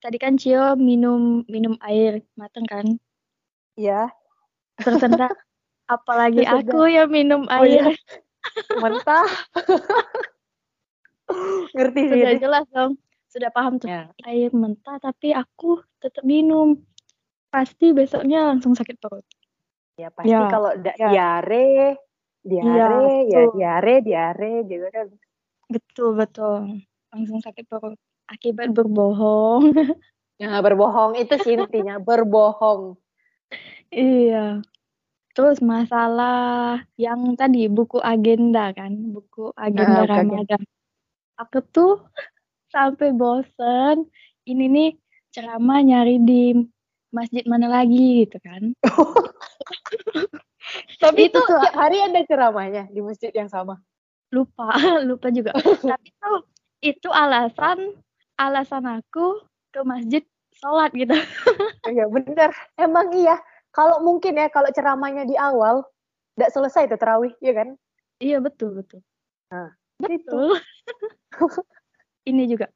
Tadi 0.00 0.16
kan 0.16 0.40
Cio 0.40 0.80
minum 0.80 1.44
minum 1.44 1.76
air 1.84 2.24
mateng 2.40 2.64
kan? 2.64 2.86
Iya. 3.76 4.08
Tersentak. 4.80 5.36
Apalagi 5.92 6.40
Tersentak. 6.40 6.72
aku 6.72 6.88
yang 6.88 7.12
minum 7.12 7.44
oh, 7.44 7.52
air. 7.60 7.92
Iya. 7.92 8.80
Mentah. 8.80 9.28
Ngerti 11.76 12.00
sih. 12.00 12.20
Sudah 12.24 12.36
jelas 12.40 12.64
dong 12.72 12.96
sudah 13.28 13.50
paham 13.52 13.76
tuh. 13.76 13.88
Ya. 13.88 14.08
air 14.24 14.50
mentah 14.50 14.96
tapi 14.98 15.36
aku 15.36 15.84
tetap 16.00 16.24
minum. 16.24 16.80
Pasti 17.48 17.96
besoknya 17.96 18.52
langsung 18.52 18.76
sakit 18.76 18.96
perut. 19.00 19.24
Ya 19.96 20.12
pasti 20.12 20.32
ya. 20.32 20.48
kalau 20.52 20.72
ya. 20.76 20.94
diare 21.10 21.96
diare 22.44 23.28
ya, 23.28 23.40
ya 23.40 23.42
diare 23.52 23.94
diare 24.04 24.52
gitu 24.68 24.86
kan. 24.92 25.06
Betul 25.68 26.16
betul. 26.16 26.80
Langsung 27.12 27.40
sakit 27.44 27.64
perut. 27.68 27.96
Akibat 28.28 28.72
berbohong. 28.72 29.72
Ya 30.38 30.60
berbohong. 30.62 31.16
Itu 31.18 31.34
sih 31.40 31.56
intinya 31.56 31.98
berbohong. 32.08 32.96
Iya. 33.92 34.62
Terus 35.32 35.62
masalah 35.62 36.82
yang 36.98 37.34
tadi 37.34 37.66
buku 37.66 37.98
agenda 37.98 38.70
kan. 38.76 38.92
Buku 38.92 39.50
agenda 39.56 40.04
ah, 40.04 40.08
Ramadan. 40.08 40.62
Aku 41.38 41.58
tuh 41.62 42.06
sampai 42.72 43.12
bosen. 43.12 44.08
Ini 44.48 44.64
nih 44.68 44.90
ceramah 45.32 45.80
nyari 45.84 46.20
di 46.24 46.56
masjid 47.12 47.44
mana 47.48 47.68
lagi 47.68 48.24
gitu 48.24 48.38
kan. 48.40 48.72
Tapi 51.02 51.32
itu 51.32 51.40
tiap 51.40 51.76
hari 51.76 52.04
ada 52.04 52.20
ceramahnya 52.28 52.92
di 52.92 53.00
masjid 53.00 53.32
yang 53.32 53.48
sama? 53.48 53.80
Lupa 54.32 54.72
lupa 55.08 55.32
juga. 55.32 55.56
Tapi 55.80 56.12
itu 56.12 56.32
itu 56.84 57.08
alasan 57.10 57.96
alasan 58.38 58.84
aku 58.86 59.42
ke 59.72 59.80
masjid 59.82 60.22
sholat 60.60 60.92
gitu. 60.92 61.16
Iya 61.88 62.06
bener. 62.12 62.52
Emang 62.76 63.08
iya. 63.16 63.40
Kalau 63.72 64.00
mungkin 64.02 64.36
ya 64.36 64.48
kalau 64.48 64.68
ceramahnya 64.72 65.28
di 65.28 65.36
awal 65.36 65.84
tidak 66.34 66.50
selesai 66.52 66.88
itu 66.88 66.96
terawih 66.96 67.32
ya 67.40 67.52
kan? 67.56 67.68
Iya 68.18 68.42
betul 68.42 68.82
betul. 68.82 69.00
Nah 69.48 69.72
betul 69.98 70.60
ini 72.28 72.44
juga. 72.44 72.68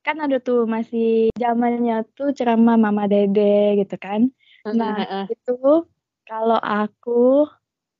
Kan 0.00 0.22
ada 0.22 0.40
tuh 0.40 0.64
masih 0.64 1.28
zamannya 1.36 2.06
tuh 2.16 2.32
ceramah 2.32 2.78
mama 2.78 3.04
dede 3.10 3.82
gitu 3.84 3.96
kan. 4.00 4.30
Nah 4.64 5.26
itu 5.28 5.84
kalau 6.24 6.60
aku 6.62 7.50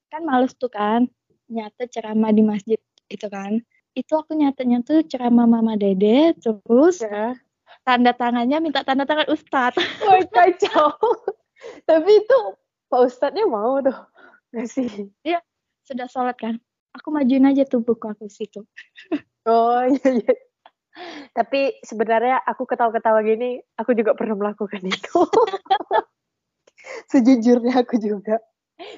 kan 0.09 0.23
males 0.25 0.55
tuh 0.57 0.71
kan 0.71 1.11
nyata 1.51 1.91
ceramah 1.91 2.31
di 2.33 2.43
masjid 2.47 2.81
itu 3.11 3.27
kan. 3.27 3.61
Itu 3.93 4.23
aku 4.23 4.39
nyatanya 4.39 4.87
tuh 4.87 5.03
ceramah 5.05 5.45
mama 5.45 5.75
dede 5.77 6.33
terus 6.39 7.03
yeah. 7.03 7.35
tanda 7.85 8.15
tangannya 8.15 8.63
minta 8.63 8.87
tanda 8.87 9.05
tangan 9.05 9.29
ustadz. 9.29 9.77
Wah 10.07 10.25
kacau. 10.31 10.95
Tapi 11.85 12.11
itu 12.17 12.39
pak 12.89 13.01
ustadznya 13.07 13.45
mau 13.47 13.79
tuh 13.85 13.95
nggak 14.51 14.67
sih 14.67 14.91
iya 15.23 15.39
sudah 15.85 16.09
sholat 16.09 16.39
kan. 16.39 16.57
Aku 16.91 17.15
majuin 17.15 17.47
aja 17.47 17.63
tuh 17.69 17.85
buku 17.85 18.09
aku 18.09 18.27
situ. 18.31 18.65
Oh 19.49 19.81
iya 19.89 20.21
iya 20.21 20.35
tapi 21.37 21.79
sebenarnya 21.87 22.43
aku 22.43 22.67
ketawa-ketawa 22.67 23.23
gini, 23.23 23.63
aku 23.79 23.95
juga 23.95 24.15
pernah 24.19 24.37
melakukan 24.37 24.83
itu. 24.83 25.19
Sejujurnya 27.11 27.87
aku 27.87 27.97
juga. 28.03 28.43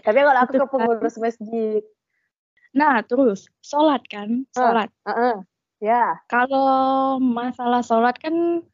Tapi 0.07 0.19
kalau 0.23 0.41
aku 0.41 0.53
ke 0.57 0.67
pengurus 0.71 1.17
masjid. 1.19 1.83
Nah, 2.73 3.05
terus 3.05 3.51
sholat 3.61 4.01
kan, 4.09 4.49
sholat. 4.57 4.89
Uh, 5.05 5.11
uh, 5.11 5.21
uh. 5.21 5.37
Ya. 5.83 6.23
Kalau 6.31 7.19
masalah 7.21 7.85
sholat 7.85 8.17
kan, 8.17 8.65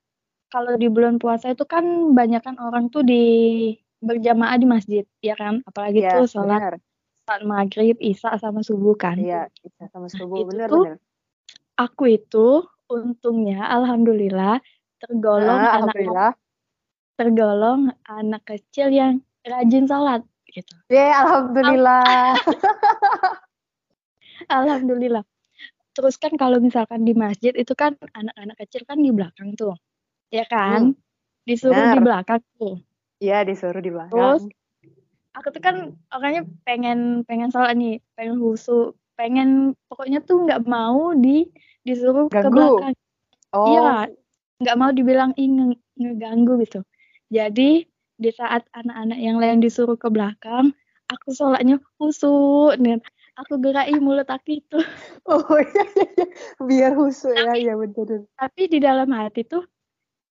kalau 0.52 0.76
di 0.78 0.86
bulan 0.86 1.18
puasa 1.18 1.50
itu 1.50 1.64
kan 1.66 2.14
banyak 2.14 2.44
kan 2.44 2.60
orang 2.60 2.92
tuh 2.92 3.02
di 3.02 3.74
berjamaah 3.98 4.54
di 4.60 4.66
masjid, 4.68 5.04
ya 5.18 5.34
kan? 5.34 5.64
Apalagi 5.66 6.04
ya, 6.04 6.20
tuh 6.20 6.30
sholat 6.30 6.78
saat 7.28 7.44
maghrib, 7.44 8.00
isya 8.00 8.40
sama 8.40 8.64
subuh 8.64 8.96
kan. 8.96 9.20
Iya, 9.20 9.52
isya 9.60 9.92
sama 9.92 10.08
subuh, 10.08 10.48
benar 10.48 10.72
benar. 10.72 10.96
Aku 11.76 12.08
itu 12.08 12.64
untungnya 12.88 13.68
alhamdulillah 13.68 14.58
tergolong 14.98 15.60
nah, 15.60 15.78
alhamdulillah. 15.78 16.32
anak 16.32 16.34
tergolong 17.18 17.80
anak 18.08 18.42
kecil 18.46 18.88
yang 18.90 19.20
rajin 19.44 19.86
sholat 19.86 20.24
gitu. 20.48 20.74
Ya, 20.88 21.22
alhamdulillah. 21.22 22.34
alhamdulillah. 24.58 25.24
Terus 25.92 26.14
kan 26.14 26.38
kalau 26.38 26.62
misalkan 26.62 27.02
di 27.02 27.12
masjid 27.12 27.50
itu 27.58 27.74
kan 27.74 27.98
anak-anak 28.14 28.56
kecil 28.66 28.86
kan 28.86 29.02
di 29.02 29.10
belakang 29.10 29.58
tuh. 29.58 29.74
Ya 30.30 30.46
kan? 30.46 30.94
Hmm. 30.94 30.96
Disuruh 31.42 31.74
Benar. 31.74 31.94
di 31.96 32.00
belakang 32.04 32.42
tuh. 32.54 32.76
Iya, 33.18 33.42
disuruh 33.42 33.82
di 33.82 33.90
belakang. 33.90 34.14
Terus 34.14 34.42
aku 35.34 35.48
tuh 35.50 35.62
kan 35.62 35.76
orangnya 36.14 36.46
pengen 36.62 37.26
pengen 37.26 37.50
sholat 37.50 37.74
nih, 37.74 37.98
pengen 38.14 38.38
husu, 38.38 38.94
pengen 39.18 39.74
pokoknya 39.90 40.22
tuh 40.22 40.46
nggak 40.46 40.62
mau 40.70 41.10
di 41.18 41.50
disuruh 41.82 42.30
Ganggu. 42.30 42.46
ke 42.46 42.48
belakang. 42.54 42.94
Oh. 43.50 43.66
Iya, 43.66 43.90
nggak 44.62 44.76
mau 44.78 44.90
dibilang 44.94 45.34
ing 45.34 45.74
ngeganggu 45.98 46.62
gitu. 46.62 46.86
Jadi 47.34 47.82
di 48.18 48.30
saat 48.30 48.64
anak-anak 48.70 49.18
yang 49.18 49.42
lain 49.42 49.58
disuruh 49.58 49.98
ke 49.98 50.06
belakang, 50.06 50.70
aku 51.10 51.34
sholatnya 51.34 51.82
khusyuk 51.98 52.78
nih. 52.78 53.02
Aku 53.38 53.58
gerai 53.62 53.94
mulut 53.98 54.26
aku 54.30 54.62
itu. 54.62 54.78
Oh 55.28 55.44
iya, 55.60 55.84
iya, 55.92 56.06
iya. 56.16 56.26
biar 56.64 56.92
khusyuk 56.94 57.34
ya, 57.34 57.52
ya 57.58 57.74
betul. 57.74 58.26
Tapi 58.38 58.62
di 58.70 58.78
dalam 58.80 59.10
hati 59.12 59.44
tuh, 59.44 59.66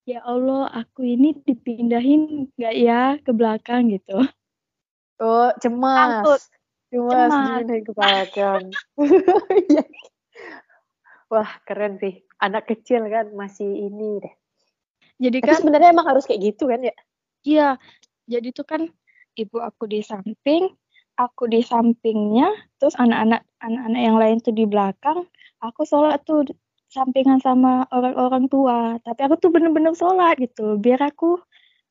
ya 0.08 0.24
Allah, 0.24 0.72
aku 0.72 1.04
ini 1.04 1.36
dipindahin 1.44 2.52
nggak 2.56 2.76
ya 2.76 3.20
ke 3.22 3.32
belakang 3.36 3.92
gitu. 3.92 4.24
Oh, 5.18 5.50
cemas. 5.58 6.24
Takut. 6.24 6.42
Cemas, 6.88 7.32
Cemas. 7.32 7.46
gini 7.62 7.78
kepalakan. 7.84 8.62
Iya. 9.68 9.84
Wah, 11.32 11.52
keren 11.68 12.00
sih. 12.00 12.24
Anak 12.40 12.72
kecil 12.72 13.04
kan 13.12 13.36
masih 13.36 13.68
ini 13.68 14.24
deh. 14.24 14.36
Jadi 15.18 15.38
Tapi 15.44 15.50
kan 15.50 15.60
sebenarnya 15.60 15.90
emang 15.92 16.08
harus 16.08 16.24
kayak 16.24 16.54
gitu 16.54 16.70
kan 16.70 16.86
ya? 16.86 16.96
iya, 17.48 17.70
jadi 18.30 18.52
tuh 18.52 18.66
kan 18.68 18.82
ibu 19.34 19.58
aku 19.58 19.90
di 19.90 20.04
samping, 20.06 20.70
aku 21.18 21.50
di 21.50 21.66
sampingnya, 21.66 22.54
terus 22.78 22.94
anak-anak 23.00 23.42
anak-anak 23.64 24.02
yang 24.02 24.18
lain 24.20 24.38
tuh 24.44 24.54
di 24.54 24.68
belakang, 24.70 25.26
aku 25.64 25.88
sholat 25.88 26.22
tuh 26.28 26.46
sampingan 26.92 27.42
sama 27.42 27.88
orang-orang 27.90 28.46
tua. 28.52 29.02
Tapi 29.02 29.20
aku 29.26 29.36
tuh 29.42 29.50
bener-bener 29.50 29.96
sholat 29.98 30.38
gitu, 30.38 30.78
biar 30.78 31.02
aku 31.02 31.40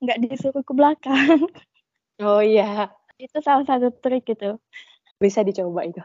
nggak 0.05 0.21
disuruh 0.23 0.63
ke 0.65 0.73
belakang. 0.73 1.41
Oh 2.17 2.41
iya, 2.41 2.89
Itu 3.17 3.41
salah 3.41 3.65
satu 3.65 3.93
trik 3.93 4.29
gitu. 4.29 4.61
bisa 5.17 5.41
dicoba 5.41 5.81
itu. 5.89 6.05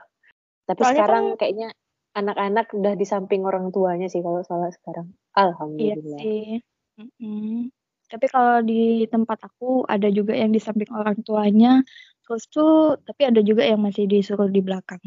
Tapi 0.64 0.80
Soalnya 0.80 0.96
sekarang 1.04 1.26
kan- 1.28 1.38
kayaknya 1.44 1.70
anak-anak 2.16 2.72
udah 2.72 2.94
di 2.96 3.04
samping 3.04 3.44
orang 3.44 3.68
tuanya 3.76 4.08
sih 4.08 4.24
kalau 4.24 4.40
sholat 4.40 4.72
sekarang. 4.72 5.12
Iya 5.12 5.52
Alhamdulillah. 5.52 6.20
sih. 6.24 6.64
Mm-mm. 6.96 7.68
Tapi 8.08 8.26
kalau 8.32 8.64
di 8.64 9.04
tempat 9.12 9.44
aku 9.44 9.84
ada 9.84 10.08
juga 10.08 10.32
yang 10.32 10.56
di 10.56 10.64
samping 10.64 10.88
orang 10.96 11.20
tuanya, 11.28 11.84
terus 12.24 12.48
tuh 12.48 12.96
tapi 13.04 13.28
ada 13.28 13.44
juga 13.44 13.68
yang 13.68 13.84
masih 13.84 14.08
disuruh 14.08 14.48
di 14.48 14.64
belakang. 14.64 15.04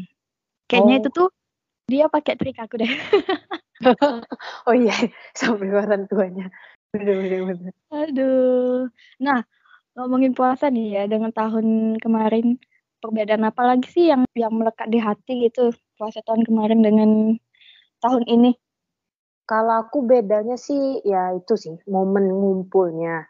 Kayaknya 0.69 0.95
Oh. 0.97 1.01
itu 1.01 1.09
tuh 1.09 1.27
dia 1.89 2.05
pakai 2.05 2.37
trik 2.37 2.61
aku 2.61 2.77
deh. 2.77 2.89
Oh 4.65 4.73
iya, 4.77 4.93
samping 5.37 5.73
orang 5.73 6.05
tuanya. 6.05 6.47
Bener 6.93 7.25
bener 7.25 7.41
bener. 7.49 7.73
Aduh. 7.89 8.85
Nah, 9.17 9.41
ngomongin 9.95 10.35
puasa 10.35 10.67
nih 10.67 10.87
ya 10.99 11.03
dengan 11.07 11.31
tahun 11.31 11.97
kemarin 12.03 12.59
perbedaan 12.99 13.47
apa 13.47 13.61
lagi 13.63 13.87
sih 13.87 14.05
yang 14.11 14.27
yang 14.35 14.51
melekat 14.51 14.87
di 14.91 14.99
hati 14.99 15.47
gitu 15.47 15.71
puasa 15.95 16.19
tahun 16.27 16.43
kemarin 16.43 16.83
dengan 16.83 17.09
tahun 18.03 18.23
ini? 18.27 18.51
Kalau 19.45 19.85
aku 19.85 20.03
bedanya 20.03 20.57
sih 20.57 20.99
ya 21.05 21.31
itu 21.37 21.53
sih 21.55 21.75
momen 21.87 22.27
ngumpulnya. 22.33 23.29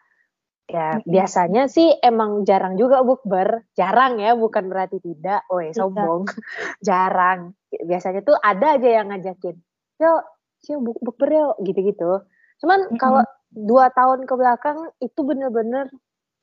Ya 0.66 0.98
Mm-mm. 0.98 1.06
biasanya 1.06 1.70
sih 1.70 1.94
emang 2.02 2.42
jarang 2.42 2.74
juga 2.74 3.06
bukber, 3.06 3.70
jarang 3.78 4.18
ya 4.18 4.34
bukan 4.34 4.66
berarti 4.66 4.98
tidak. 4.98 5.46
Oh 5.46 5.62
Iya. 5.62 5.70
sombong, 5.78 6.26
jarang. 6.88 7.54
Biasanya 7.70 8.26
tuh 8.26 8.34
ada 8.42 8.74
aja 8.74 8.88
yang 8.98 9.14
ngajakin, 9.14 9.54
yuk, 10.02 10.20
yuk 10.66 10.78
buk 10.82 10.98
bukber 11.04 11.30
yuk 11.30 11.54
gitu-gitu. 11.62 12.26
Cuman 12.58 12.90
Mm-mm. 12.90 12.98
kalau 12.98 13.22
dua 13.54 13.94
tahun 13.94 14.26
ke 14.26 14.34
belakang 14.34 14.90
itu 14.98 15.20
bener-bener 15.22 15.86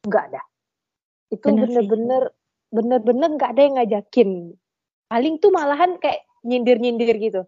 nggak 0.03 0.23
ada. 0.31 0.41
Itu 1.31 1.47
bener-bener 1.49 2.23
bener-bener 2.73 3.29
nggak 3.39 3.51
ada 3.55 3.61
yang 3.61 3.75
ngajakin. 3.79 4.29
Paling 5.07 5.35
tuh 5.39 5.51
malahan 5.53 5.97
kayak 5.97 6.25
nyindir-nyindir 6.43 7.17
gitu. 7.19 7.41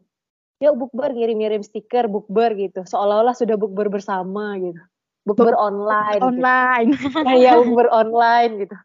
Yuk 0.64 0.80
bukber 0.80 1.12
ngirim-ngirim 1.12 1.62
stiker 1.62 2.08
bukber 2.08 2.56
gitu. 2.56 2.88
Seolah-olah 2.88 3.36
sudah 3.36 3.60
bukber 3.60 3.92
bersama 3.92 4.56
gitu. 4.58 4.80
Bukber 5.26 5.58
online. 5.58 6.22
gitu. 6.22 6.28
Online. 6.32 6.90
Kayak 7.26 7.54
bukber 7.66 7.88
online 7.92 8.54
gitu. 8.64 8.78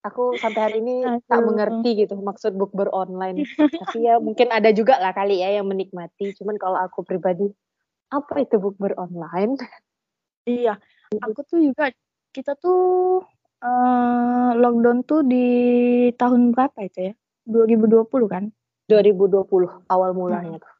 Aku 0.00 0.32
sampai 0.40 0.60
hari 0.64 0.76
ini 0.80 1.04
tak 1.28 1.44
Aduh. 1.44 1.52
mengerti 1.52 2.08
gitu 2.08 2.16
maksud 2.18 2.56
bukber 2.56 2.88
online. 2.90 3.44
Tapi 3.84 3.98
ya 4.00 4.16
mungkin 4.16 4.48
ada 4.48 4.72
juga 4.72 4.96
lah 4.96 5.12
kali 5.12 5.44
ya 5.44 5.60
yang 5.60 5.68
menikmati. 5.68 6.32
Cuman 6.40 6.56
kalau 6.56 6.80
aku 6.80 7.04
pribadi, 7.04 7.46
apa 8.08 8.40
itu 8.40 8.56
bukber 8.56 8.96
online? 8.96 9.60
Iya, 10.48 10.80
aku 11.20 11.44
tuh 11.44 11.60
juga 11.60 11.92
kita 12.30 12.54
tuh 12.58 13.22
eh, 13.62 14.50
lockdown 14.56 15.02
tuh 15.06 15.20
di 15.26 15.46
tahun 16.14 16.54
berapa 16.54 16.78
itu 16.86 17.10
ya? 17.10 17.14
2020 17.46 18.06
kan? 18.30 18.44
2020 18.90 19.46
awal 19.90 20.10
mulanya 20.14 20.58
tuh. 20.58 20.72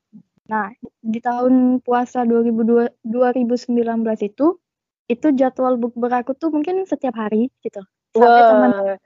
Nah, 0.51 0.75
di 0.83 1.23
tahun 1.23 1.79
puasa 1.79 2.27
2002 2.27 3.07
2019 3.07 3.71
itu 4.27 4.59
itu 5.11 5.27
jadwal 5.35 5.79
bukber 5.79 6.11
aku 6.23 6.35
tuh 6.35 6.51
mungkin 6.51 6.87
setiap 6.87 7.15
hari 7.15 7.51
gitu. 7.63 7.83
Sampai 8.15 8.43
teman 8.43 8.71
Wah, 8.75 8.99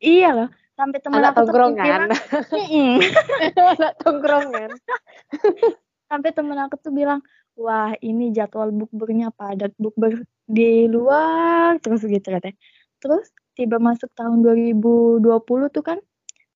iya 0.00 0.28
loh, 0.32 0.48
sampai 0.76 0.98
teman 1.04 1.20
aku 1.20 1.44
tuh 1.44 1.52
bilang, 1.52 1.76
anak 3.76 3.92
tongkrongan. 4.00 4.70
sampai 6.10 6.34
temen 6.34 6.58
aku 6.58 6.74
tuh 6.82 6.90
bilang, 6.90 7.22
wah 7.54 7.94
ini 8.02 8.34
jadwal 8.34 8.74
bukbernya 8.74 9.30
padat 9.30 9.70
bukber 9.78 10.26
di 10.50 10.90
luar 10.90 11.78
terus 11.78 12.02
gitu 12.02 12.26
katanya. 12.26 12.58
Terus 12.98 13.30
tiba 13.54 13.78
masuk 13.78 14.10
tahun 14.18 14.42
2020 14.42 15.22
tuh 15.70 15.84
kan 15.86 15.98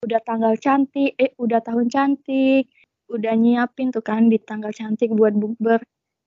udah 0.05 0.21
tanggal 0.27 0.53
cantik, 0.59 1.17
eh 1.17 1.33
udah 1.41 1.63
tahun 1.63 1.89
cantik, 1.89 2.69
udah 3.09 3.33
nyiapin 3.39 3.95
tuh 3.95 4.05
kan 4.05 4.27
di 4.27 4.37
tanggal 4.43 4.75
cantik 4.75 5.15
buat 5.15 5.33
bukber. 5.33 5.81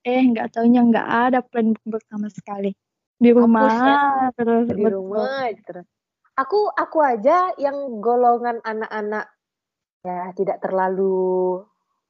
Eh 0.08 0.24
nggak 0.24 0.56
taunya 0.56 0.82
nggak 0.82 1.08
ada 1.30 1.40
plan 1.44 1.76
bukber 1.76 2.02
sama 2.08 2.32
sekali. 2.32 2.72
Di 3.18 3.30
rumah 3.36 4.32
terus 4.34 4.72
di 4.72 4.82
betul. 4.82 5.04
rumah 5.04 5.52
terus. 5.68 5.86
Aku 6.38 6.70
aku 6.70 7.02
aja 7.02 7.52
yang 7.58 7.98
golongan 7.98 8.62
anak-anak 8.62 9.26
ya 10.06 10.30
tidak 10.38 10.62
terlalu 10.62 11.66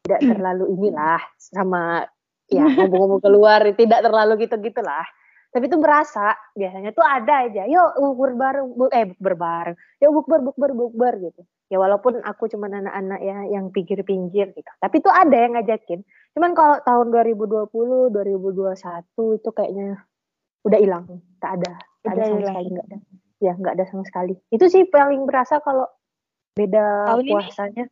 tidak 0.07 0.21
terlalu 0.23 0.65
inilah 0.73 1.19
sama 1.35 2.07
ya 2.55 2.63
ngomong-ngomong 2.63 3.19
keluar 3.19 3.59
tidak 3.75 3.99
terlalu 3.99 4.47
gitu-gitulah. 4.47 5.03
Tapi 5.47 5.67
itu 5.71 5.79
berasa 5.79 6.35
biasanya 6.55 6.91
tuh 6.91 7.03
ada 7.03 7.47
aja. 7.47 7.63
Yuk 7.67 7.99
bukber 7.99 8.35
bareng, 8.35 8.67
bu- 8.75 8.91
eh 8.91 9.07
bukber 9.07 9.35
bareng. 9.35 9.75
Yuk 9.99 10.11
bukber 10.15 10.39
bukber 10.43 10.71
bukber 10.75 11.13
gitu. 11.23 11.41
Ya 11.67 11.79
walaupun 11.79 12.23
aku 12.23 12.47
cuma 12.47 12.71
anak-anak 12.71 13.19
ya 13.19 13.37
yang 13.51 13.71
pinggir-pinggir 13.75 14.55
gitu. 14.55 14.71
Tapi 14.79 14.95
itu 15.03 15.11
ada 15.11 15.35
yang 15.35 15.55
ngajakin. 15.59 16.03
Cuman 16.35 16.51
kalau 16.55 16.79
tahun 16.83 17.11
2020, 17.11 18.11
2021 18.11 19.39
itu 19.39 19.49
kayaknya 19.51 19.89
udah 20.67 20.79
hilang, 20.83 21.03
tak 21.39 21.59
ada, 21.63 21.71
tak 22.03 22.11
ada 22.15 22.21
sama 22.27 22.43
sekali 22.43 22.67
nggak 22.75 22.87
ada. 22.91 22.97
Ya 23.39 23.51
nggak 23.55 23.73
ada 23.79 23.85
sama 23.87 24.03
sekali. 24.07 24.33
Itu 24.51 24.67
sih 24.67 24.83
paling 24.87 25.23
berasa 25.27 25.59
kalau 25.63 25.87
beda 26.55 27.07
Tahun 27.07 27.23
ini? 27.23 27.31
puasanya. 27.33 27.85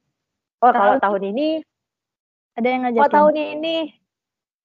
Oh 0.64 0.72
kalau 0.72 1.00
Tahun 1.00 1.02
tahun 1.02 1.24
ini, 1.36 1.48
Ada 2.56 2.68
yang 2.68 2.82
oh 2.82 2.86
ngajakin. 2.88 3.12
tahun 3.12 3.36
ini 3.36 3.76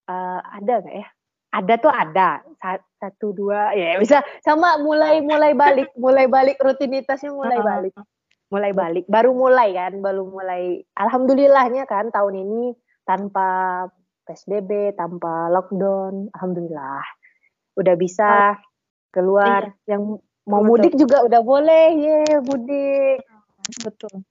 eh, 0.07 0.40
ada 0.40 0.74
nggak 0.83 0.96
ya? 0.96 1.09
Ada 1.50 1.74
tuh 1.83 1.92
ada. 1.92 2.29
Sa- 2.62 2.87
satu 3.00 3.33
dua 3.33 3.72
ya 3.72 3.96
bisa 3.96 4.20
sama 4.44 4.76
mulai 4.76 5.24
mulai 5.24 5.57
balik 5.57 5.88
mulai 6.05 6.29
balik 6.29 6.61
rutinitasnya 6.61 7.33
mulai 7.33 7.59
balik. 7.59 7.96
Mulai 8.53 8.72
balik. 8.76 9.05
Baru 9.09 9.33
mulai 9.33 9.72
kan 9.72 10.05
baru 10.05 10.29
mulai. 10.29 10.85
Alhamdulillahnya 10.92 11.88
kan 11.88 12.12
tahun 12.12 12.44
ini 12.44 12.76
tanpa 13.09 13.88
psbb 14.29 14.94
tanpa 15.00 15.48
lockdown 15.48 16.29
alhamdulillah. 16.37 17.03
Udah 17.81 17.94
bisa 17.96 18.61
keluar. 19.09 19.72
Yang 19.88 20.20
mau 20.44 20.61
Betul. 20.61 20.68
mudik 20.68 20.94
juga 21.00 21.24
udah 21.24 21.40
boleh. 21.40 21.85
Ye 21.96 22.20
mudik. 22.44 23.24
Betul. 23.81 24.26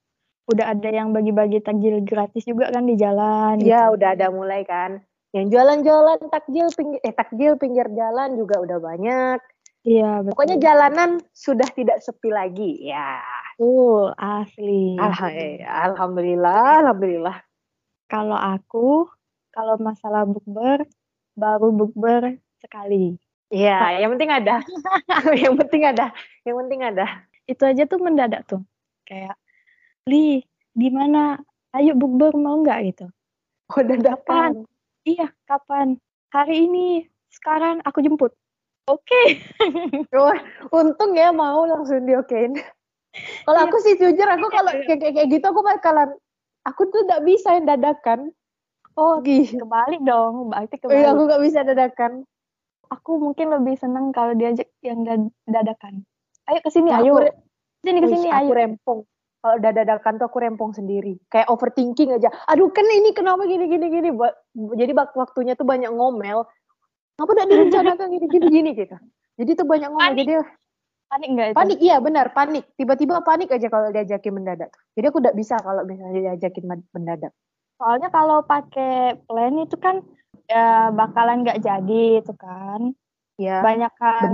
Udah 0.49 0.73
ada 0.73 0.89
yang 0.89 1.13
bagi-bagi 1.13 1.61
takjil 1.61 2.01
gratis 2.01 2.41
juga 2.43 2.73
kan 2.73 2.83
di 2.83 2.97
jalan. 2.97 3.61
ya 3.61 3.85
gitu. 3.85 3.95
udah 3.95 4.09
ada 4.17 4.27
mulai 4.33 4.65
kan 4.65 4.99
yang 5.29 5.45
jualan-jualan 5.47 6.25
takjil 6.27 6.73
pinggir 6.73 6.99
eh 7.05 7.13
takjil 7.13 7.53
pinggir 7.55 7.85
jalan 7.93 8.33
juga 8.33 8.57
udah 8.57 8.77
banyak 8.81 9.37
Iya, 9.79 10.25
betul. 10.25 10.33
pokoknya 10.35 10.57
jalanan 10.59 11.09
sudah 11.31 11.69
tidak 11.71 12.03
sepi 12.03 12.33
lagi 12.33 12.83
ya 12.83 13.21
Betul, 13.55 14.11
asli. 14.17 14.97
Alha- 14.99 15.31
alhamdulillah 15.93 16.83
alhamdulillah 16.83 17.37
Kalau 18.09 18.35
aku, 18.35 19.05
kalau 19.53 19.77
masalah 19.77 20.25
bukber, 20.25 20.81
baru 21.37 21.69
bukber 21.69 22.41
sekali. 22.57 23.13
Iya, 23.53 24.01
yang 24.01 24.17
penting 24.17 24.33
ada. 24.33 24.65
yang 25.45 25.53
penting 25.53 25.85
ada. 25.85 26.09
Yang 26.41 26.55
penting 26.65 26.81
ada. 26.81 27.05
Itu 27.45 27.69
aja 27.69 27.85
tuh 27.85 28.01
mendadak 28.01 28.49
tuh. 28.49 28.65
Kayak, 29.05 29.37
Li, 30.09 30.41
di 30.73 30.89
mana? 30.89 31.37
Ayo 31.69 31.93
bukber 31.93 32.33
mau 32.33 32.57
nggak 32.65 32.79
gitu? 32.89 33.05
Oh, 33.69 33.81
dadakan. 33.85 34.65
Iya, 35.05 35.29
kapan? 35.45 36.01
Hari 36.33 36.65
ini, 36.65 37.05
sekarang 37.29 37.85
aku 37.85 38.01
jemput. 38.01 38.33
Oke. 38.89 39.37
Wah, 40.17 40.41
untung 40.73 41.13
ya 41.13 41.29
mau 41.29 41.61
langsung 41.69 42.09
diokein. 42.09 42.57
Kalau 43.45 43.59
Iya. 43.61 43.69
aku 43.69 43.77
sih 43.85 43.93
jujur, 44.01 44.25
aku 44.25 44.49
kalau 44.49 44.73
kayak, 44.73 44.97
kayak, 44.97 45.13
kayak 45.13 45.29
gitu 45.29 45.45
aku 45.45 45.61
bakalan, 45.61 46.09
aku 46.65 46.89
tuh 46.89 47.05
nggak 47.05 47.21
bisa 47.29 47.53
yang 47.53 47.69
dadakan. 47.69 48.33
Oh, 48.97 49.21
Gitu. 49.21 49.61
kebalik 49.61 50.01
dong. 50.01 50.49
Berarti 50.49 50.81
Oh, 50.81 50.89
iya, 50.89 51.13
kebalik. 51.13 51.13
aku 51.13 51.21
nggak 51.29 51.43
bisa 51.45 51.59
dadakan. 51.61 52.11
Aku 52.89 53.21
mungkin 53.21 53.53
lebih 53.53 53.77
seneng 53.77 54.09
kalau 54.09 54.33
diajak 54.33 54.73
yang 54.81 55.05
dad- 55.05 55.33
dadakan. 55.45 56.01
Ayo 56.49 56.65
ke 56.65 56.73
sini, 56.73 56.89
ayo. 56.89 57.21
Sini 57.85 58.01
ke 58.01 58.09
sini, 58.09 58.27
aku 58.33 58.49
ayo. 58.49 58.57
rempong. 58.57 58.99
Kalau 59.39 59.55
udah 59.55 59.71
dadakan 59.71 60.19
tuh 60.19 60.27
aku 60.27 60.43
rempong 60.43 60.75
sendiri. 60.75 61.15
Kayak 61.31 61.47
overthinking 61.47 62.11
aja. 62.11 62.27
Aduh 62.51 62.67
kan 62.75 62.83
ini 62.83 63.15
kenapa 63.15 63.47
gini 63.47 63.71
gini 63.71 63.87
gini. 63.87 64.09
Jadi 64.75 64.91
waktunya 64.95 65.55
tuh 65.55 65.63
banyak 65.63 65.87
ngomel. 65.95 66.43
Kenapa 67.15 67.31
udah 67.35 67.47
direncanakan 67.47 68.07
gini 68.11 68.27
gini 68.27 68.47
gini 68.51 68.69
gitu. 68.75 68.95
Jadi 69.39 69.51
tuh 69.55 69.67
banyak 69.67 69.89
ngomel. 69.95 70.03
Panik. 70.11 70.27
Jadi 70.27 70.33
Panik 71.09 71.29
nggak 71.33 71.47
itu? 71.49 71.57
Panik, 71.57 71.77
iya 71.81 71.97
benar, 71.97 72.29
panik. 72.37 72.69
Tiba-tiba 72.77 73.25
panik 73.25 73.49
aja 73.49 73.65
kalau 73.65 73.89
diajakin 73.89 74.29
mendadak. 74.29 74.69
Jadi 74.93 75.05
aku 75.09 75.17
udah 75.17 75.33
bisa 75.33 75.57
kalau 75.57 75.81
misalnya 75.81 76.37
diajakin 76.37 76.69
mendadak. 76.93 77.33
Soalnya 77.81 78.13
kalau 78.13 78.45
pakai 78.45 79.17
plan 79.25 79.57
itu 79.57 79.73
kan 79.81 80.05
ya 80.45 80.93
bakalan 80.93 81.41
nggak 81.41 81.65
jadi 81.65 82.21
itu 82.21 82.33
kan. 82.37 82.93
Ya. 83.41 83.65
Banyak 83.65 83.89
kan 83.97 84.31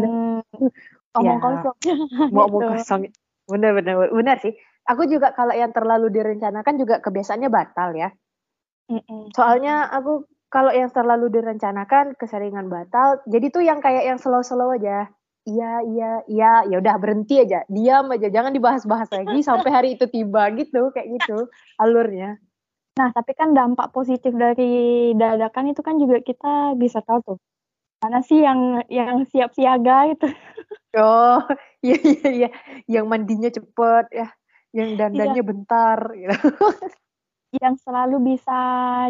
omong 1.16 1.40
Ya. 1.40 1.40
kosong. 1.40 1.78
Mau 2.36 2.52
Gitu. 2.52 2.68
kosong. 2.68 3.02
Bener, 3.48 3.72
bener, 3.72 4.12
bener 4.12 4.38
sih. 4.44 4.52
Aku 4.86 5.10
juga 5.10 5.34
kalau 5.34 5.54
yang 5.54 5.74
terlalu 5.74 6.14
direncanakan 6.14 6.76
juga 6.78 7.02
kebiasaannya 7.02 7.50
batal 7.50 7.98
ya. 7.98 8.10
Mm-mm. 8.86 9.34
Soalnya 9.34 9.90
aku 9.90 10.30
kalau 10.54 10.70
yang 10.72 10.94
terlalu 10.94 11.34
direncanakan 11.34 12.14
keseringan 12.16 12.70
batal. 12.70 13.20
Jadi 13.26 13.46
tuh 13.50 13.64
yang 13.66 13.82
kayak 13.82 14.06
yang 14.06 14.20
slow-slow 14.22 14.78
aja. 14.78 15.10
Iya, 15.46 15.86
iya, 15.86 16.12
iya, 16.26 16.52
ya 16.66 16.76
udah 16.82 16.96
berhenti 16.98 17.38
aja. 17.38 17.62
Diam 17.70 18.10
aja, 18.10 18.34
jangan 18.34 18.50
dibahas-bahas 18.50 19.14
lagi 19.14 19.46
sampai 19.46 19.70
hari 19.70 19.90
itu 19.94 20.10
tiba 20.10 20.50
gitu, 20.58 20.90
kayak 20.90 21.22
gitu 21.22 21.54
alurnya. 21.78 22.42
Nah, 22.98 23.14
tapi 23.14 23.38
kan 23.38 23.54
dampak 23.54 23.94
positif 23.94 24.34
dari 24.34 25.14
dadakan 25.14 25.70
itu 25.70 25.86
kan 25.86 26.02
juga 26.02 26.18
kita 26.24 26.74
bisa 26.80 27.04
tahu 27.06 27.20
tuh. 27.22 27.38
Mana 28.02 28.26
sih 28.26 28.42
yang 28.42 28.82
yang 28.90 29.28
siap 29.30 29.54
siaga 29.54 30.10
gitu. 30.16 30.34
Oh, 30.98 31.44
iya 31.86 31.98
iya 32.02 32.30
iya, 32.32 32.50
yang 32.90 33.06
mandinya 33.06 33.52
cepet 33.52 34.06
ya, 34.16 34.32
yang 34.76 35.00
dandannya 35.00 35.44
bentar 35.48 36.00
gitu. 36.12 36.36
Yang 37.64 37.88
selalu 37.88 38.36
bisa 38.36 38.60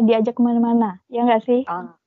diajak 0.06 0.38
ke 0.38 0.42
mana-mana. 0.44 1.02
Ya 1.10 1.26
nggak 1.26 1.42
sih? 1.42 1.66
Ah, 1.66 1.98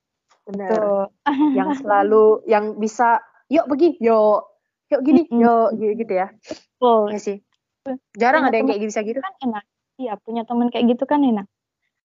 bener. 0.48 0.72
Tuh. 0.72 1.04
Yang 1.52 1.68
selalu 1.84 2.40
yang 2.48 2.80
bisa, 2.80 3.20
yuk 3.52 3.68
pergi, 3.68 4.00
yuk, 4.00 4.48
yuk 4.88 5.00
gini, 5.04 5.28
yuk 5.28 5.76
gitu, 5.76 5.92
gitu 6.00 6.12
ya. 6.16 6.32
Betul. 6.32 7.12
Iya 7.12 7.20
sih. 7.20 7.36
Jarang 8.16 8.48
Punya 8.48 8.52
ada 8.52 8.56
yang 8.56 8.68
kayak 8.72 8.82
bisa 8.88 9.00
gitu. 9.04 9.20
kan 9.20 9.34
enak. 9.44 9.64
Iya, 10.00 10.12
punya 10.16 10.42
teman 10.48 10.72
kayak 10.72 10.96
gitu 10.96 11.04
kan 11.04 11.20
enak. 11.20 11.44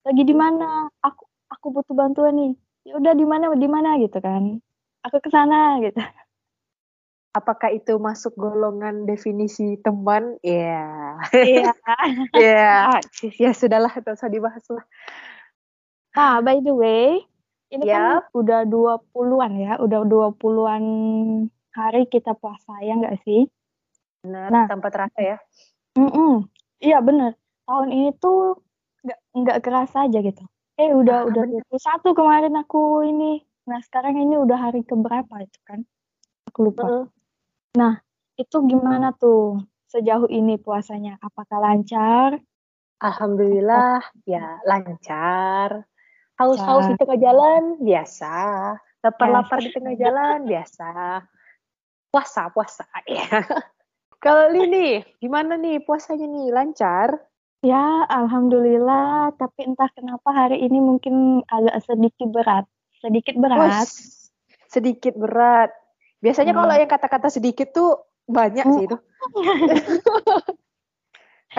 Lagi 0.04 0.24
di 0.28 0.36
mana? 0.36 0.92
Aku 1.00 1.24
aku 1.48 1.66
butuh 1.72 1.96
bantuan 1.96 2.36
nih. 2.36 2.52
Ya 2.92 3.00
udah 3.00 3.16
di 3.16 3.24
mana 3.24 3.56
di 3.56 3.70
mana 3.72 3.96
gitu 4.04 4.20
kan. 4.20 4.60
Aku 5.08 5.24
ke 5.24 5.32
sana 5.32 5.80
gitu. 5.80 6.04
Apakah 7.36 7.68
itu 7.70 8.00
masuk 8.00 8.32
golongan 8.40 9.04
definisi 9.04 9.76
teman? 9.84 10.40
Iya. 10.40 11.20
Iya. 11.36 11.72
Iya, 12.32 13.00
ya 13.44 13.52
sudahlah, 13.52 13.92
tak 13.92 14.16
usah 14.16 14.32
dibahas 14.32 14.64
lah. 14.72 14.86
Nah, 16.16 16.40
by 16.40 16.64
the 16.64 16.72
way, 16.72 17.20
ini 17.68 17.84
kan 17.84 18.24
Yap. 18.24 18.32
udah 18.32 18.64
20-an 18.64 19.52
ya, 19.60 19.74
udah 19.84 20.00
20-an 20.08 20.84
hari 21.76 22.08
kita 22.08 22.32
puasa 22.40 22.80
ya 22.80 22.96
nggak 22.96 23.20
sih? 23.28 23.52
Benar, 24.24 24.48
Nah. 24.48 24.66
tanpa 24.72 24.88
terasa 24.88 25.20
ya. 25.20 25.38
Mm-mm. 26.00 26.48
Iya 26.80 27.04
bener. 27.04 27.36
Tahun 27.68 27.90
ini 27.92 28.16
tuh 28.16 28.64
nggak 29.04 29.20
nggak 29.36 29.60
kerasa 29.60 30.08
aja 30.08 30.20
gitu. 30.24 30.44
Eh 30.80 30.92
udah 30.92 31.24
Ah, 31.24 31.28
udah 31.28 31.44
bener. 31.46 31.64
21 31.68 32.16
kemarin 32.16 32.56
aku 32.56 33.04
ini. 33.04 33.44
Nah 33.68 33.80
sekarang 33.84 34.16
ini 34.16 34.40
udah 34.40 34.56
hari 34.56 34.88
keberapa 34.88 35.36
itu 35.44 35.60
kan? 35.68 35.84
Aku 36.48 36.72
lupa. 36.72 37.12
Heeh. 37.76 37.96
Itu 38.36 38.68
gimana 38.68 39.16
tuh 39.16 39.64
sejauh 39.92 40.28
ini 40.28 40.60
puasanya? 40.60 41.16
Apakah 41.24 41.60
lancar? 41.60 42.40
Alhamdulillah, 43.00 44.00
ya 44.24 44.60
lancar. 44.64 45.84
Haus-haus 46.36 46.92
di 46.92 46.96
tengah 47.00 47.20
jalan, 47.20 47.80
biasa. 47.80 48.36
Lapar-lapar 49.00 49.60
di 49.64 49.72
tengah 49.72 49.96
jalan, 49.96 50.48
biasa. 50.48 50.88
Puasa, 52.12 52.52
puasa. 52.52 52.84
Ya. 53.08 53.28
Kalau 54.20 54.50
Lini, 54.50 55.06
gimana 55.22 55.54
nih 55.56 55.80
puasanya 55.86 56.26
nih? 56.26 56.50
Lancar? 56.50 57.14
Ya 57.62 58.04
alhamdulillah. 58.10 59.38
Tapi 59.38 59.70
entah 59.70 59.92
kenapa 59.94 60.34
hari 60.34 60.66
ini 60.66 60.82
mungkin 60.82 61.46
agak 61.46 61.86
sedikit 61.86 62.34
berat. 62.34 62.66
Sedikit 63.00 63.38
berat. 63.38 63.86
Sedikit 64.66 65.14
berat. 65.14 65.72
Biasanya 66.26 66.58
Hmm. 66.58 66.66
kalau 66.66 66.74
yang 66.74 66.90
kata-kata 66.90 67.30
sedikit 67.30 67.70
tuh 67.70 68.02
banyak 68.26 68.66
sih 68.66 68.90
itu. 68.90 68.98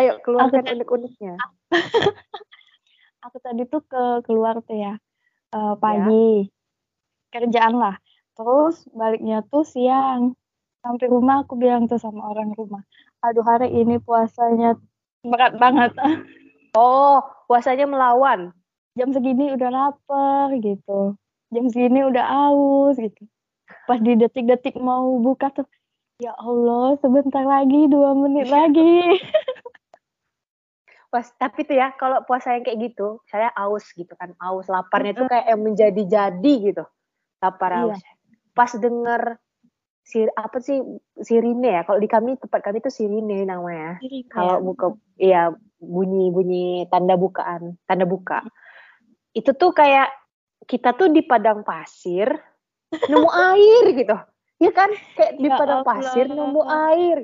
Ayo 0.03 0.19
keluarkan 0.27 0.67
unik-uniknya. 0.67 1.39
Aku 3.31 3.39
tadi 3.39 3.63
tuh 3.71 3.87
ke 3.87 4.27
keluar 4.27 4.59
tuh 4.67 4.75
ya 4.75 4.99
eh, 5.55 5.75
pagi 5.79 6.51
kerjaan 7.31 7.79
lah. 7.79 7.95
Terus 8.35 8.91
baliknya 8.91 9.47
tuh 9.47 9.63
siang. 9.63 10.35
Sampai 10.83 11.11
rumah 11.11 11.43
aku 11.43 11.59
bilang 11.59 11.91
tuh 11.91 11.99
sama 11.99 12.31
orang 12.31 12.55
rumah, 12.55 12.79
aduh 13.19 13.43
hari 13.43 13.75
ini 13.75 13.99
puasanya 13.99 14.75
berat 15.23 15.55
banget. 15.63 15.95
Oh, 16.77 17.25
puasanya 17.49 17.89
melawan. 17.89 18.53
Jam 19.01 19.09
segini 19.09 19.49
udah 19.49 19.73
lapar 19.73 20.53
gitu. 20.61 21.17
Jam 21.49 21.73
segini 21.73 22.05
udah 22.05 22.53
aus 22.53 23.01
gitu. 23.01 23.25
Pas 23.87 23.99
di 23.99 24.15
detik-detik 24.19 24.79
mau 24.79 25.19
buka 25.19 25.51
tuh, 25.51 25.67
ya 26.23 26.35
Allah 26.39 26.99
sebentar 27.03 27.43
lagi, 27.43 27.87
dua 27.91 28.15
menit 28.15 28.51
lagi. 28.51 29.19
Pas, 31.07 31.23
tapi 31.39 31.63
tuh 31.63 31.79
ya, 31.79 31.95
kalau 31.95 32.21
puasa 32.27 32.59
yang 32.59 32.67
kayak 32.67 32.93
gitu, 32.93 33.23
saya 33.31 33.49
aus 33.55 33.87
gitu 33.95 34.11
kan, 34.19 34.35
aus 34.43 34.67
laparnya 34.67 35.15
tuh 35.15 35.31
kayak 35.31 35.47
yang 35.49 35.63
menjadi-jadi 35.63 36.53
gitu, 36.73 36.85
lapar 37.41 37.73
Iya. 37.73 37.95
aus. 37.95 38.01
Pas 38.53 38.71
denger 38.75 39.39
si 40.07 40.23
apa 40.35 40.59
sih 40.63 40.83
sirine 41.23 41.79
ya, 41.79 41.83
kalau 41.87 41.99
di 42.03 42.11
kami 42.11 42.39
tempat 42.39 42.61
kami 42.63 42.79
tuh 42.83 42.91
sirine 42.91 43.47
namanya. 43.47 44.03
Kalau 44.29 44.63
buka, 44.63 44.87
iya 45.19 45.55
bunyi-bunyi 45.79 46.91
tanda 46.91 47.15
bukaan, 47.15 47.79
tanda 47.87 48.07
buka. 48.07 48.43
Itu 49.31 49.55
tuh 49.55 49.75
kayak 49.75 50.11
kita 50.67 50.95
tuh 50.99 51.11
di 51.15 51.23
padang 51.23 51.63
pasir 51.63 52.29
nemu 52.95 53.29
air 53.31 53.85
gitu, 53.93 54.17
ya 54.63 54.71
kan? 54.71 54.91
Kayak 55.19 55.33
di 55.39 55.49
Ya 55.49 55.57
padang 55.59 55.83
Allah. 55.83 55.91
pasir 55.99 56.27
nemu 56.31 56.63
air. 56.67 57.19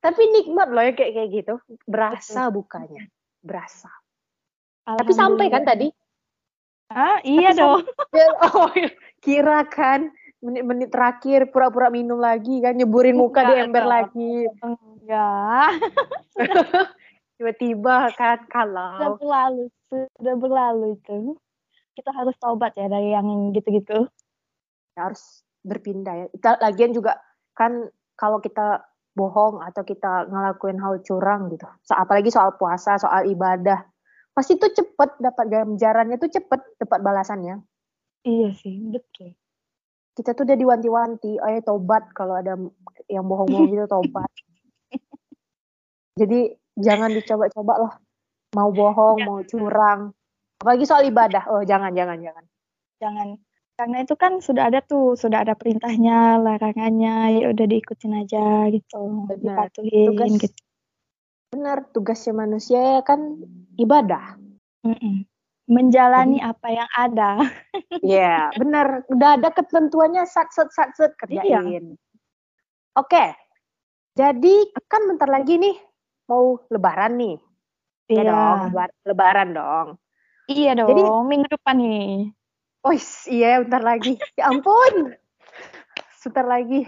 Tapi 0.00 0.22
nikmat 0.30 0.68
loh 0.70 0.82
ya 0.84 0.92
kayak 0.94 1.12
kayak 1.18 1.30
gitu, 1.32 1.54
berasa 1.88 2.52
bukanya, 2.52 3.08
berasa. 3.42 3.90
Tapi 4.86 5.10
sampai 5.10 5.50
kan 5.50 5.66
tadi? 5.66 5.90
Ah, 6.94 7.18
iya 7.26 7.50
Tapi 7.50 7.58
dong. 7.58 7.82
Ya, 8.16 8.28
oh, 8.54 8.70
iya. 8.78 8.90
kira 9.18 9.66
kan 9.66 10.14
menit-menit 10.38 10.94
terakhir 10.94 11.50
pura-pura 11.50 11.90
minum 11.90 12.22
lagi 12.22 12.62
kan 12.62 12.78
nyeburin 12.78 13.18
muka 13.18 13.42
di 13.42 13.58
Enggak 13.58 13.66
ember 13.66 13.84
lagi. 13.84 14.34
Enggak. 14.62 15.70
Tiba-tiba 17.36 18.14
kan 18.16 18.38
Sudah 18.46 18.48
kalau 18.48 19.18
berlalu, 19.18 19.64
sudah 19.90 20.34
berlalu 20.38 20.86
itu. 20.96 21.36
Kita 21.96 22.12
harus 22.12 22.36
taubat 22.40 22.76
ya 22.76 22.86
dari 22.88 23.12
yang 23.12 23.52
gitu-gitu. 23.52 24.08
Harus 24.96 25.44
berpindah 25.60 26.14
ya. 26.14 26.26
Kita 26.32 26.50
lagian 26.64 26.96
juga 26.96 27.20
kan 27.52 27.88
kalau 28.16 28.40
kita 28.40 28.80
bohong 29.16 29.64
atau 29.64 29.82
kita 29.84 30.28
ngelakuin 30.28 30.76
hal 30.80 31.00
curang 31.00 31.48
gitu. 31.48 31.64
So, 31.84 31.96
apalagi 31.96 32.28
soal 32.28 32.52
puasa, 32.60 33.00
soal 33.00 33.24
ibadah. 33.28 33.84
Pasti 34.36 34.60
tuh 34.60 34.68
cepet 34.68 35.16
dapat 35.16 35.48
ganjarannya 35.48 36.20
tuh 36.20 36.28
cepet 36.28 36.60
dapat 36.76 37.00
balasannya. 37.00 37.64
Iya 38.28 38.52
sih, 38.52 38.92
betul. 38.92 39.32
Kita 40.12 40.36
tuh 40.36 40.44
udah 40.44 40.56
diwanti-wanti, 40.56 41.40
ayo 41.40 41.58
tobat 41.64 42.08
kalau 42.12 42.36
ada 42.36 42.56
yang 43.08 43.24
bohong-bohong 43.24 43.72
gitu 43.72 43.84
tobat. 43.88 44.28
Jadi 46.20 46.52
jangan 46.76 47.12
dicoba-coba 47.12 47.74
lah. 47.88 47.94
Mau 48.56 48.72
bohong, 48.72 49.20
Ya. 49.20 49.26
mau 49.28 49.40
curang. 49.44 50.00
Apalagi 50.60 50.84
soal 50.88 51.08
ibadah. 51.08 51.48
Oh, 51.52 51.60
jangan, 51.64 51.92
jangan, 51.92 52.16
jangan. 52.20 52.44
Jangan 52.96 53.28
karena 53.76 54.02
itu 54.02 54.16
kan 54.16 54.40
sudah 54.40 54.72
ada 54.72 54.80
tuh, 54.80 55.14
sudah 55.14 55.44
ada 55.44 55.52
perintahnya, 55.52 56.40
larangannya, 56.40 57.36
ya 57.36 57.44
udah 57.52 57.66
diikutin 57.68 58.12
aja 58.16 58.72
gitu, 58.72 59.28
Benar. 59.28 59.68
dipatuhin 59.68 60.06
Tugas 60.10 60.32
gitu. 60.40 60.58
benar 61.46 61.78
tugasnya 61.88 62.34
manusia 62.36 62.80
ya 62.98 63.00
kan 63.00 63.20
ibadah. 63.76 64.34
Mm-mm. 64.82 65.24
Menjalani 65.66 66.38
apa 66.38 66.68
yang 66.70 66.90
ada. 66.90 67.30
Iya, 68.02 68.50
benar. 68.54 69.02
Udah 69.08 69.36
ada 69.40 69.48
ketentuannya 69.50 70.24
sat 70.24 70.52
set 70.52 70.68
sat 70.70 70.92
set 70.94 71.12
kerjain. 71.16 71.96
Oke. 72.92 73.24
Jadi 74.12 74.54
kan 74.84 75.04
bentar 75.04 75.26
lagi 75.26 75.56
nih 75.56 75.76
mau 76.26 76.56
lebaran 76.68 77.16
nih. 77.16 77.36
Ya 78.06 78.22
Iya, 78.22 78.22
dong, 78.26 78.58
lebar- 78.70 78.96
lebaran 79.02 79.48
dong. 79.52 79.86
iya 80.46 80.70
dong. 80.72 80.88
Jadi- 80.92 81.04
Minggu 81.26 81.48
depan 81.50 81.76
nih. 81.76 82.30
Oh 82.86 82.94
iya, 83.26 83.58
bentar 83.66 83.82
lagi. 83.82 84.14
Ya 84.38 84.46
ampun. 84.46 85.10
Sebentar 86.22 86.46
lagi. 86.46 86.86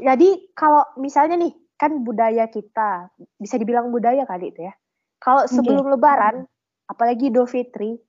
Jadi 0.00 0.48
kalau 0.56 0.88
misalnya 0.96 1.36
nih, 1.36 1.52
kan 1.76 2.00
budaya 2.00 2.48
kita, 2.48 3.12
bisa 3.36 3.60
dibilang 3.60 3.92
budaya 3.92 4.24
kali 4.24 4.48
itu 4.48 4.64
ya. 4.64 4.72
Kalau 5.20 5.44
sebelum 5.44 5.92
lebaran, 5.92 6.48
apalagi 6.88 7.28
Idul 7.28 7.44
Fitri, 7.44 8.00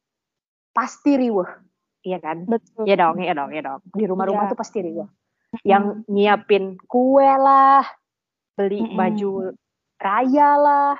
pasti 0.71 1.19
riuh. 1.19 1.47
Iya 2.07 2.23
kan? 2.23 2.47
Betul. 2.47 2.87
Iya 2.87 2.95
dong, 2.95 3.19
iya 3.19 3.35
dong, 3.35 3.51
iya 3.51 3.61
dong. 3.61 3.83
Di 3.91 4.07
rumah-rumah 4.07 4.47
Iya. 4.47 4.51
tuh 4.55 4.59
pasti 4.63 4.79
riuh. 4.79 5.07
Yang 5.67 6.07
nyiapin 6.07 6.79
kue 6.87 7.27
lah, 7.27 7.83
beli 8.55 8.87
mm 8.87 8.87
-hmm. 8.87 8.95
baju 8.95 9.31
raya 9.99 10.49
lah, 10.55 10.95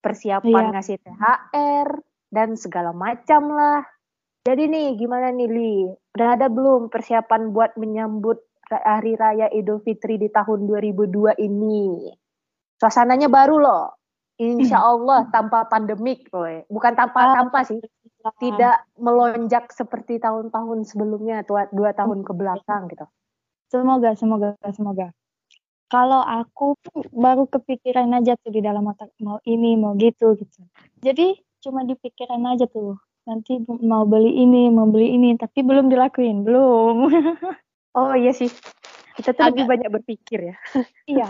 persiapan 0.00 0.64
iya. 0.64 0.72
ngasih 0.72 0.96
THR 1.04 1.88
dan 2.32 2.48
segala 2.56 2.96
macam 2.96 3.52
lah. 3.52 3.84
Jadi 4.42 4.66
nih 4.66 4.98
gimana 4.98 5.30
nih 5.30 5.46
Li? 5.46 5.74
Udah 6.18 6.34
ada 6.34 6.50
belum 6.50 6.90
persiapan 6.90 7.54
buat 7.54 7.78
menyambut 7.78 8.42
Hari 8.66 9.14
Raya 9.14 9.46
Idul 9.54 9.78
Fitri 9.86 10.18
di 10.18 10.26
tahun 10.26 10.66
2002 10.66 11.38
ini? 11.38 12.10
Suasananya 12.82 13.30
baru 13.30 13.62
loh. 13.62 13.86
Insya 14.42 14.82
Allah 14.82 15.30
tanpa 15.30 15.70
pandemik, 15.70 16.26
boy. 16.32 16.66
bukan 16.66 16.98
tanpa 16.98 17.30
ah, 17.30 17.32
tanpa 17.38 17.62
sih, 17.62 17.78
tidak 18.42 18.82
melonjak 18.98 19.70
seperti 19.70 20.18
tahun-tahun 20.18 20.88
sebelumnya, 20.90 21.46
dua, 21.46 21.70
dua 21.70 21.94
tahun 21.94 22.26
ke 22.26 22.32
belakang 22.34 22.90
gitu. 22.90 23.06
Semoga, 23.70 24.18
semoga, 24.18 24.58
semoga. 24.74 25.14
Kalau 25.86 26.24
aku 26.24 26.74
baru 27.14 27.46
kepikiran 27.46 28.10
aja 28.18 28.34
tuh 28.40 28.50
di 28.50 28.64
dalam 28.64 28.82
otak 28.88 29.12
mau 29.22 29.38
ini, 29.46 29.78
mau 29.78 29.94
gitu 29.94 30.34
gitu. 30.34 30.66
Jadi 31.04 31.38
cuma 31.62 31.86
dipikiran 31.86 32.42
aja 32.56 32.66
tuh. 32.66 32.98
Nanti 33.22 33.62
mau 33.86 34.02
beli 34.02 34.42
ini, 34.42 34.66
mau 34.66 34.90
beli 34.90 35.14
ini, 35.14 35.38
tapi 35.38 35.62
belum 35.62 35.86
dilakuin, 35.86 36.42
belum. 36.42 36.96
oh 37.98 38.14
iya 38.18 38.34
sih, 38.34 38.50
kita 39.14 39.30
tuh 39.30 39.46
agak, 39.46 39.50
lebih 39.54 39.64
banyak 39.70 39.90
berpikir 39.94 40.38
ya. 40.50 40.56
iya, 41.12 41.26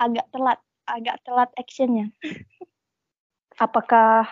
agak 0.00 0.24
telat 0.32 0.58
agak 0.88 1.20
telat 1.28 1.50
actionnya. 1.60 2.08
Apakah 3.60 4.24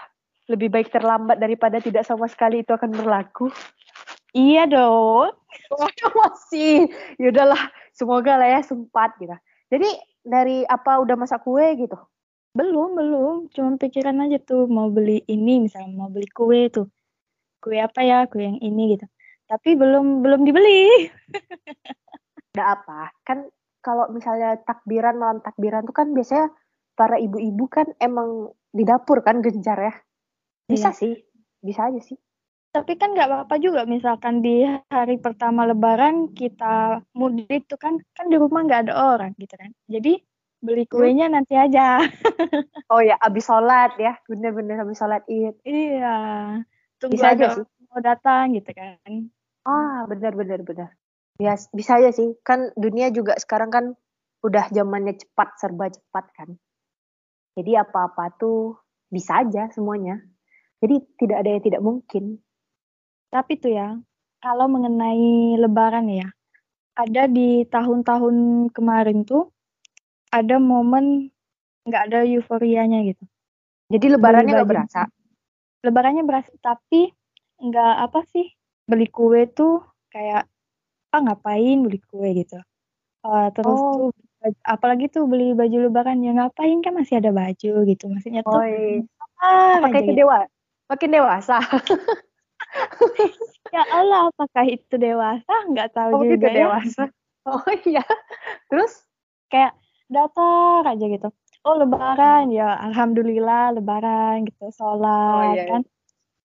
lebih 0.49 0.73
baik 0.73 0.89
terlambat 0.89 1.37
daripada 1.37 1.83
tidak 1.85 2.09
sama 2.09 2.31
sekali 2.33 2.65
itu 2.65 2.73
akan 2.73 2.97
berlaku? 2.97 3.53
Iya 4.33 4.65
dong. 4.65 5.37
Waduh 5.69 6.13
masih. 6.17 6.89
Yaudahlah, 7.21 7.61
semoga 7.93 8.41
lah 8.41 8.49
ya 8.57 8.61
sempat 8.65 9.13
gitu. 9.21 9.37
Jadi 9.69 9.91
dari 10.25 10.65
apa 10.65 11.03
udah 11.03 11.17
masak 11.19 11.45
kue 11.45 11.67
gitu? 11.77 11.99
Belum, 12.57 12.97
belum. 12.97 13.35
Cuma 13.53 13.77
pikiran 13.77 14.17
aja 14.25 14.41
tuh 14.41 14.65
mau 14.65 14.89
beli 14.89 15.21
ini 15.29 15.69
misalnya 15.69 15.93
mau 15.93 16.09
beli 16.09 16.25
kue 16.33 16.73
tuh. 16.73 16.89
Kue 17.61 17.77
apa 17.77 18.01
ya? 18.01 18.25
Kue 18.25 18.49
yang 18.49 18.57
ini 18.65 18.97
gitu. 18.97 19.05
Tapi 19.45 19.77
belum 19.77 20.25
belum 20.25 20.49
dibeli. 20.49 21.13
Udah 22.57 22.67
apa? 22.81 23.13
Kan 23.29 23.53
kalau 23.85 24.09
misalnya 24.09 24.57
takbiran 24.65 25.21
malam 25.21 25.39
takbiran 25.45 25.85
tuh 25.85 25.93
kan 25.93 26.17
biasanya 26.17 26.49
para 26.97 27.21
ibu-ibu 27.21 27.69
kan 27.69 27.87
emang 28.01 28.51
di 28.73 28.83
dapur 28.89 29.21
kan 29.21 29.45
gencar 29.45 29.77
ya. 29.77 29.95
Bisa 30.67 30.91
iya. 30.91 30.99
sih, 30.99 31.15
bisa 31.61 31.93
aja 31.93 32.01
sih. 32.01 32.17
Tapi 32.73 32.97
kan 32.97 33.13
nggak 33.13 33.29
apa-apa 33.29 33.57
juga 33.61 33.85
misalkan 33.85 34.41
di 34.41 34.65
hari 34.89 35.21
pertama 35.21 35.69
lebaran 35.69 36.33
kita 36.33 37.05
mudik 37.13 37.69
tuh 37.69 37.77
kan 37.77 38.01
kan 38.17 38.27
di 38.33 38.37
rumah 38.41 38.65
nggak 38.65 38.89
ada 38.89 38.95
orang 39.17 39.33
gitu 39.37 39.55
kan. 39.55 39.71
Jadi 39.87 40.19
beli 40.67 40.85
kuenya 40.91 41.31
hmm. 41.31 41.35
nanti 41.39 41.55
aja. 41.55 42.03
oh 42.93 42.99
ya, 42.99 43.15
abis 43.23 43.47
sholat 43.47 43.95
ya, 43.97 44.19
bener-bener 44.27 44.83
abis 44.83 44.99
sholat 44.99 45.23
id. 45.31 45.55
Iya, 45.63 46.19
tunggu 46.99 47.15
bisa 47.15 47.39
aja 47.39 47.47
sih. 47.55 47.65
mau 47.87 48.03
datang 48.03 48.59
gitu 48.59 48.75
kan. 48.75 49.31
Ah, 49.63 50.03
bener-bener 50.11 50.67
bener 50.67 50.91
ya 51.37 51.55
bisa 51.73 52.01
aja 52.01 52.11
sih 52.13 52.33
kan 52.41 52.73
dunia 52.77 53.13
juga 53.13 53.37
sekarang 53.37 53.71
kan 53.73 53.85
udah 54.41 54.73
zamannya 54.73 55.17
cepat 55.21 55.57
serba 55.61 55.93
cepat 55.93 56.25
kan 56.33 56.49
jadi 57.57 57.85
apa-apa 57.85 58.37
tuh 58.41 58.81
bisa 59.13 59.45
aja 59.45 59.69
semuanya 59.73 60.21
jadi 60.81 61.01
tidak 61.21 61.37
ada 61.45 61.51
yang 61.57 61.65
tidak 61.65 61.83
mungkin 61.85 62.25
tapi 63.29 63.61
tuh 63.61 63.73
ya 63.77 64.01
kalau 64.41 64.67
mengenai 64.69 65.61
lebaran 65.61 66.09
ya 66.09 66.29
ada 66.97 67.29
di 67.29 67.69
tahun-tahun 67.69 68.69
kemarin 68.73 69.29
tuh 69.29 69.53
ada 70.33 70.57
momen 70.59 71.31
nggak 71.87 72.03
ada 72.11 72.19
euforianya 72.27 73.07
gitu. 73.07 73.25
Jadi 73.93 74.07
lebarannya 74.19 74.53
nggak 74.59 74.71
berasa. 74.71 75.03
lebarannya 75.87 76.27
berasa 76.27 76.51
tapi 76.59 77.15
nggak 77.63 77.95
apa 78.11 78.27
sih 78.35 78.51
beli 78.91 79.07
kue 79.07 79.47
tuh 79.47 79.87
kayak 80.11 80.51
ah 81.15 81.21
ngapain 81.23 81.79
beli 81.87 82.03
kue? 82.03 82.35
gitu. 82.35 82.59
Uh, 83.23 83.55
terus 83.55 83.79
oh. 83.79 84.11
tuh 84.11 84.11
apalagi 84.67 85.07
tuh 85.11 85.31
beli 85.31 85.55
baju 85.55 85.87
lebaran 85.87 86.23
ya 86.27 86.35
ngapain 86.35 86.83
kan 86.83 86.95
masih 86.95 87.23
ada 87.23 87.31
baju 87.31 87.87
gitu. 87.87 88.05
Maksudnya 88.11 88.43
tuh 88.43 88.59
oh, 88.59 88.67
iya. 88.67 89.07
ah, 89.39 89.79
pakai 89.87 90.03
itu 90.03 90.11
gitu. 90.11 90.21
dewa 90.27 90.39
makin 90.91 91.11
dewasa. 91.15 91.59
Ya 93.75 93.83
Allah 93.91 94.31
apakah 94.31 94.63
itu 94.63 94.95
dewasa? 94.95 95.55
Nggak 95.71 95.91
tahu 95.91 96.13
oh, 96.15 96.23
juga 96.23 96.39
itu 96.39 96.47
ya. 96.47 96.57
dewasa 96.67 97.03
oh 97.47 97.71
iya. 97.87 98.05
Terus? 98.69 98.93
Kayak 99.47 99.79
datar 100.07 100.83
aja 100.87 101.05
gitu 101.07 101.29
oh 101.67 101.75
lebaran 101.79 102.55
ya 102.55 102.79
alhamdulillah 102.79 103.75
lebaran 103.75 104.47
gitu 104.47 104.71
sholat 104.75 105.53
oh, 105.53 105.55
iya. 105.55 105.65
kan 105.67 105.83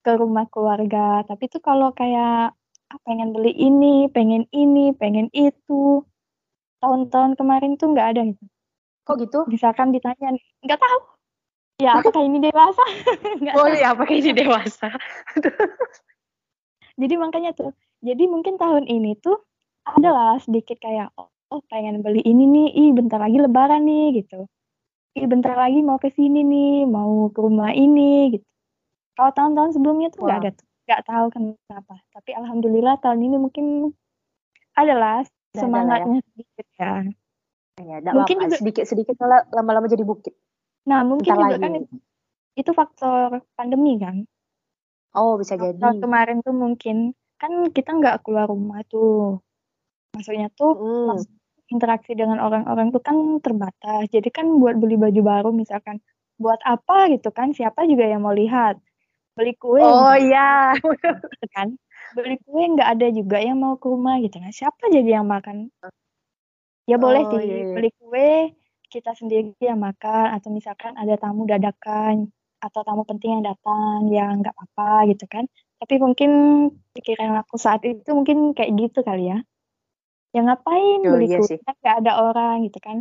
ke 0.01 0.11
rumah 0.17 0.49
keluarga 0.49 1.21
tapi 1.29 1.45
tuh 1.45 1.61
kalau 1.61 1.93
kayak 1.93 2.57
ah, 2.91 2.99
pengen 3.07 3.31
beli 3.31 3.55
ini, 3.55 4.11
pengen 4.11 4.43
ini, 4.51 4.91
pengen 4.91 5.31
itu. 5.31 6.03
Tahun-tahun 6.83 7.39
kemarin 7.39 7.79
tuh 7.79 7.95
nggak 7.95 8.07
ada 8.15 8.21
gitu. 8.27 8.43
Kok 9.07 9.15
gitu? 9.23 9.39
Misalkan 9.47 9.95
ditanya, 9.95 10.35
nggak 10.65 10.79
tahu. 10.81 10.99
Ya, 11.81 11.97
apakah 11.97 12.21
ini 12.21 12.37
dewasa? 12.37 12.83
oh 13.57 13.67
iya, 13.71 13.95
apakah 13.97 14.13
ini 14.13 14.35
dewasa? 14.37 14.91
jadi 17.01 17.17
makanya 17.17 17.57
tuh, 17.57 17.73
jadi 18.05 18.29
mungkin 18.29 18.61
tahun 18.61 18.85
ini 18.85 19.17
tuh 19.17 19.41
adalah 19.89 20.37
sedikit 20.37 20.77
kayak, 20.77 21.09
oh, 21.17 21.30
oh 21.51 21.61
pengen 21.67 21.99
beli 21.99 22.23
ini 22.23 22.47
nih, 22.47 22.67
ih 22.71 22.89
bentar 22.95 23.19
lagi 23.19 23.37
lebaran 23.37 23.83
nih 23.83 24.23
gitu. 24.23 24.47
Ih 25.19 25.27
bentar 25.27 25.53
lagi 25.59 25.83
mau 25.83 25.99
ke 25.99 26.07
sini 26.07 26.41
nih, 26.41 26.87
mau 26.87 27.27
ke 27.29 27.39
rumah 27.43 27.75
ini 27.75 28.39
gitu. 28.39 28.47
Kalau 29.19 29.31
tahun-tahun 29.35 29.75
sebelumnya 29.75 30.07
tuh 30.09 30.23
nggak 30.23 30.39
wow. 30.39 30.43
ada 30.47 30.51
tuh 30.55 30.67
nggak 30.91 31.07
tahu 31.07 31.25
kenapa 31.31 31.95
tapi 32.11 32.31
alhamdulillah 32.35 32.99
tahun 32.99 33.23
ini 33.23 33.37
mungkin 33.39 33.95
adalah 34.75 35.23
semangatnya 35.55 36.19
ya. 36.19 36.25
sedikit 36.27 36.67
ya 36.75 36.93
ya 37.79 38.11
mungkin 38.11 38.35
juga 38.43 38.57
sedikit 38.59 38.83
sedikit 38.83 39.15
lama-lama 39.55 39.87
jadi 39.87 40.03
bukit 40.03 40.35
nah 40.83 41.07
mungkin 41.07 41.31
Bentar 41.31 41.47
juga 41.47 41.55
lagi. 41.55 41.63
kan 41.63 41.71
itu, 41.79 41.95
itu 42.59 42.71
faktor 42.75 43.27
pandemi 43.55 43.95
kan 44.03 44.27
oh 45.15 45.39
bisa 45.39 45.55
faktor 45.55 45.79
jadi 45.79 46.03
kemarin 46.03 46.37
tuh 46.43 46.55
mungkin 46.59 47.15
kan 47.39 47.71
kita 47.71 47.95
nggak 47.95 48.27
keluar 48.27 48.51
rumah 48.51 48.83
tuh 48.91 49.39
maksudnya 50.11 50.51
tuh 50.59 50.75
hmm. 50.75 51.23
Interaksi 51.71 52.11
dengan 52.13 52.43
orang-orang 52.43 52.91
tuh 52.91 53.01
kan 53.01 53.15
terbatas. 53.39 54.11
Jadi 54.11 54.29
kan 54.29 54.45
buat 54.59 54.75
beli 54.77 54.99
baju 54.99 55.21
baru 55.23 55.49
misalkan 55.55 56.03
buat 56.35 56.59
apa? 56.67 57.07
gitu 57.15 57.31
kan 57.31 57.55
siapa 57.55 57.87
juga 57.87 58.05
yang 58.11 58.21
mau 58.21 58.35
lihat? 58.35 58.77
Beli 59.33 59.55
kue 59.55 59.79
oh 59.79 60.15
iya. 60.19 60.75
gitu 60.75 61.47
kan. 61.55 61.73
Beli 62.13 62.35
kue 62.43 62.63
nggak 62.75 62.89
ada 62.99 63.07
juga 63.15 63.39
yang 63.39 63.57
mau 63.57 63.79
ke 63.79 63.87
rumah 63.87 64.19
gitu 64.19 64.37
kan. 64.43 64.51
Siapa 64.51 64.91
jadi 64.91 65.23
yang 65.23 65.27
makan? 65.31 65.71
Ya 66.85 66.99
boleh 66.99 67.23
oh, 67.23 67.39
sih 67.39 67.47
iya, 67.47 67.55
iya. 67.63 67.73
beli 67.73 67.89
kue 67.95 68.51
kita 68.91 69.15
sendiri 69.15 69.55
yang 69.63 69.79
makan 69.79 70.35
atau 70.35 70.51
misalkan 70.51 70.91
ada 70.99 71.15
tamu 71.15 71.47
dadakan 71.47 72.27
atau 72.59 72.83
tamu 72.83 73.07
penting 73.07 73.39
yang 73.39 73.43
datang 73.47 74.11
ya 74.11 74.27
nggak 74.35 74.51
apa-apa 74.51 75.15
gitu 75.15 75.25
kan. 75.31 75.47
Tapi 75.79 75.97
mungkin 75.97 76.29
pikiran 76.93 77.39
aku 77.41 77.55
saat 77.55 77.81
itu 77.87 78.11
mungkin 78.11 78.51
kayak 78.51 78.75
gitu 78.75 79.01
kali 79.01 79.31
ya 79.31 79.39
ya 80.31 80.41
ngapain 80.47 80.99
oh, 81.03 81.11
beli 81.15 81.27
iya 81.27 81.39
kue 81.43 81.59
kan 81.59 81.75
nggak 81.79 81.97
ada 82.03 82.11
orang 82.23 82.55
gitu 82.67 82.79
kan? 82.79 82.97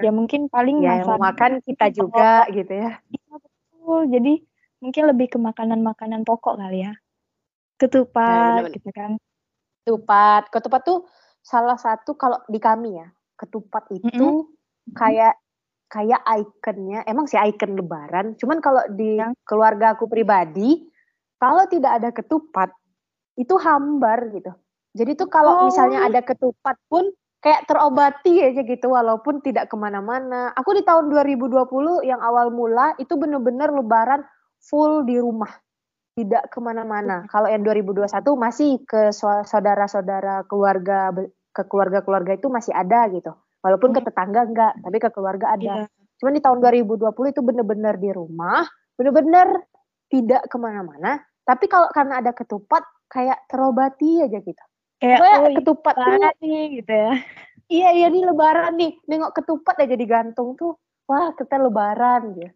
Ya 0.00 0.08
mungkin 0.08 0.48
paling 0.48 0.80
ya, 0.80 1.04
masak 1.04 1.20
makan 1.20 1.52
kita 1.68 1.86
juga 1.92 2.48
gitu 2.48 2.72
ya. 2.72 2.96
Iya 3.12 3.34
betul. 3.36 4.00
Jadi 4.08 4.32
mungkin 4.80 5.02
lebih 5.12 5.26
ke 5.36 5.38
makanan-makanan 5.38 6.24
pokok 6.24 6.56
kali 6.56 6.88
ya. 6.88 6.92
Ketupat 7.76 8.66
nah, 8.66 8.72
gitu 8.72 8.88
kan. 8.94 9.20
Ketupat. 9.84 10.42
Ketupat 10.48 10.80
tuh 10.86 11.04
salah 11.44 11.76
satu 11.76 12.16
kalau 12.16 12.40
di 12.48 12.62
kami 12.62 12.96
ya 13.02 13.10
ketupat 13.36 13.90
itu 13.90 14.08
mm 14.08 14.46
-hmm. 14.46 14.94
kayak 14.96 15.34
kayak 15.92 16.24
ikonnya. 16.24 17.04
Emang 17.04 17.28
sih 17.28 17.36
ikon 17.36 17.76
lebaran. 17.76 18.32
Cuman 18.40 18.64
kalau 18.64 18.80
di 18.88 19.20
yang? 19.20 19.36
keluarga 19.44 19.92
aku 19.92 20.08
pribadi 20.08 20.88
kalau 21.36 21.66
tidak 21.68 22.00
ada 22.00 22.08
ketupat 22.14 22.70
itu 23.36 23.54
hambar 23.58 24.30
gitu 24.30 24.54
jadi 24.92 25.16
tuh 25.16 25.28
kalau 25.28 25.64
oh. 25.64 25.64
misalnya 25.68 26.04
ada 26.04 26.20
ketupat 26.20 26.76
pun 26.88 27.08
kayak 27.42 27.66
terobati 27.66 28.38
aja 28.38 28.62
gitu 28.62 28.92
walaupun 28.92 29.42
tidak 29.42 29.66
ke 29.66 29.76
mana-mana 29.76 30.54
aku 30.54 30.78
di 30.78 30.82
tahun 30.86 31.10
2020 31.10 32.06
yang 32.06 32.20
awal 32.22 32.54
mula 32.54 32.94
itu 33.02 33.18
bener-bener 33.18 33.72
lebaran 33.72 34.22
full 34.62 35.02
di 35.02 35.18
rumah 35.18 35.50
tidak 36.12 36.52
ke 36.52 36.58
mana-mana. 36.60 37.24
Kalau 37.32 37.48
yang 37.48 37.64
2021 37.64 38.04
masih 38.36 38.84
ke 38.84 39.10
saudara-saudara 39.48 40.44
keluarga 40.44 41.08
ke 41.52 41.62
keluarga-keluarga 41.68 42.36
itu 42.36 42.48
masih 42.52 42.72
ada 42.76 43.08
gitu. 43.12 43.32
Walaupun 43.62 43.94
ke 43.94 44.00
tetangga 44.02 44.44
enggak, 44.44 44.72
tapi 44.82 44.96
ke 44.98 45.08
keluarga 45.14 45.54
ada. 45.54 45.86
Yeah. 45.86 45.88
Cuman 46.20 46.32
di 46.36 46.42
tahun 46.42 46.58
2020 46.60 47.32
itu 47.32 47.40
bener-bener 47.40 47.94
di 47.96 48.10
rumah, 48.10 48.66
bener-bener 48.98 49.62
tidak 50.10 50.42
ke 50.50 50.56
mana-mana. 50.58 51.22
Tapi 51.46 51.66
kalau 51.70 51.88
karena 51.94 52.20
ada 52.20 52.34
ketupat, 52.34 52.82
kayak 53.08 53.48
terobati 53.48 54.24
aja 54.24 54.38
gitu. 54.40 54.64
Kayak 55.02 55.18
oh, 55.18 55.50
ketupat 55.58 55.94
tuh 55.98 56.14
nih 56.38 56.78
gitu 56.78 56.92
ya. 56.94 57.12
iya 57.66 57.88
iya 57.90 58.06
nih 58.06 58.22
lebaran 58.22 58.78
nih 58.78 58.92
nengok 59.10 59.42
ketupat 59.42 59.82
aja 59.82 59.98
digantung 59.98 60.54
tuh 60.54 60.78
wah 61.10 61.34
kita 61.34 61.58
lebaran 61.58 62.38
ya 62.38 62.50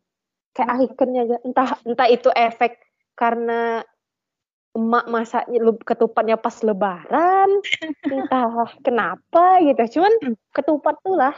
kayak 0.54 0.94
ikonnya 0.94 1.26
aja 1.26 1.36
entah 1.42 1.70
entah 1.82 2.06
itu 2.06 2.30
efek 2.30 2.78
karena 3.18 3.82
emak 4.78 5.04
masaknya 5.10 5.58
ketupatnya 5.82 6.36
pas 6.38 6.54
lebaran 6.62 7.50
entah 8.14 8.70
kenapa 8.86 9.58
gitu 9.66 9.98
cuman 9.98 10.12
hmm. 10.22 10.36
ketupat 10.54 10.94
tuh 11.02 11.18
lah 11.18 11.34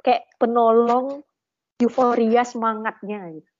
kayak 0.00 0.24
penolong 0.40 1.20
euforia 1.82 2.46
semangatnya 2.46 3.36
gitu. 3.36 3.50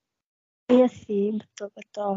Iya 0.66 0.88
sih, 0.90 1.36
betul 1.36 1.68
betul. 1.74 2.14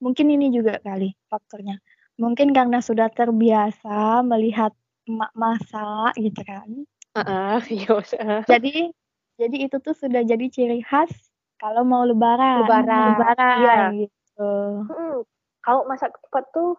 Mungkin 0.00 0.26
ini 0.32 0.52
juga 0.52 0.80
kali 0.80 1.12
faktornya. 1.28 1.76
Mungkin 2.16 2.56
karena 2.56 2.80
sudah 2.80 3.12
terbiasa 3.12 4.24
melihat 4.24 4.72
emak 5.06 5.32
masak 5.36 6.12
gitu 6.16 6.40
kan. 6.42 6.68
Uh, 7.16 7.60
uh, 7.60 8.42
Jadi 8.50 8.92
jadi 9.36 9.56
itu 9.68 9.76
tuh 9.84 9.92
sudah 9.92 10.24
jadi 10.24 10.48
ciri 10.48 10.80
khas 10.80 11.12
kalau 11.60 11.84
mau 11.84 12.08
lebaran. 12.08 12.64
Lebaran. 12.64 13.20
Lebaran 13.20 13.56
iya. 13.60 13.80
gitu. 14.08 14.52
Hmm, 14.88 15.16
kalau 15.60 15.84
masak 15.84 16.16
ketupat 16.16 16.44
tuh 16.56 16.76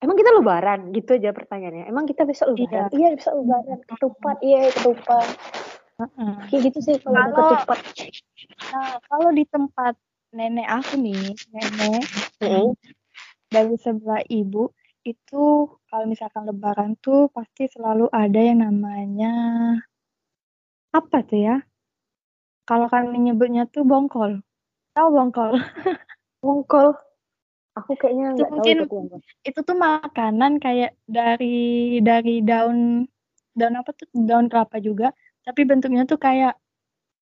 Emang 0.00 0.16
kita 0.16 0.32
lebaran 0.32 0.96
gitu 0.96 1.20
aja 1.20 1.28
pertanyaannya. 1.36 1.84
Emang 1.84 2.08
kita 2.08 2.24
besok 2.24 2.56
lebaran? 2.56 2.88
Iya, 2.88 2.96
iya 2.96 3.08
besok 3.20 3.34
lebaran. 3.44 3.78
Ketupat, 3.84 4.36
iya 4.40 4.72
ketupat. 4.72 5.28
Uh-uh. 6.00 6.34
Kayak 6.48 6.72
gitu 6.72 6.78
sih 6.80 6.96
kalau, 7.04 7.36
ketupat. 7.36 7.78
Nah, 8.72 8.96
kalau 9.12 9.28
di 9.36 9.44
tempat 9.44 9.94
nenek 10.32 10.64
aku 10.72 10.96
nih, 10.96 11.36
nenek 11.52 12.00
uh-huh. 12.40 12.72
Dari 13.50 13.74
sebelah 13.74 14.22
ibu 14.30 14.70
itu 15.02 15.66
kalau 15.90 16.04
misalkan 16.06 16.46
lebaran 16.46 16.94
tuh 17.02 17.26
pasti 17.34 17.66
selalu 17.66 18.06
ada 18.14 18.38
yang 18.38 18.62
namanya 18.62 19.34
apa 20.94 21.22
tuh 21.26 21.40
ya? 21.40 21.56
Kalau 22.62 22.86
kami 22.86 23.18
nyebutnya 23.18 23.66
tuh 23.66 23.82
bongkol. 23.82 24.38
Tahu 24.94 25.08
bongkol? 25.10 25.58
bongkol. 26.44 26.94
Aku 27.74 27.94
kayaknya 27.98 28.34
itu 28.38 28.44
mungkin 28.50 28.76
tahu 28.86 29.06
itu, 29.06 29.16
itu 29.46 29.60
tuh 29.62 29.76
makanan 29.78 30.58
kayak 30.62 30.94
dari 31.06 31.98
dari 32.02 32.42
daun 32.42 33.06
daun 33.54 33.74
apa 33.78 33.90
tuh 33.94 34.10
daun 34.14 34.50
kelapa 34.50 34.82
juga 34.82 35.14
tapi 35.46 35.66
bentuknya 35.66 36.02
tuh 36.02 36.18
kayak 36.18 36.58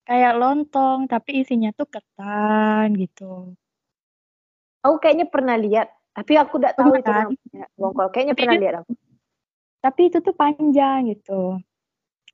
kayak 0.09 0.33
lontong 0.41 1.05
tapi 1.05 1.45
isinya 1.45 1.69
tuh 1.77 1.85
ketan 1.89 2.97
gitu. 2.97 3.53
Aku 4.81 4.97
kayaknya 5.05 5.29
pernah 5.29 5.61
lihat 5.61 5.98
tapi 6.19 6.35
aku 6.35 6.59
tidak 6.59 6.75
tahu 6.75 6.99
itu 6.99 7.07
kan? 7.07 7.31
namanya 7.31 7.67
bongkol. 7.79 8.11
Kayaknya 8.11 8.35
tapi 8.35 8.43
pernah 8.43 8.59
lihat 8.59 8.77
aku. 8.83 8.93
Tapi 9.79 10.01
itu 10.11 10.19
tuh 10.19 10.35
panjang 10.35 10.99
gitu. 11.15 11.43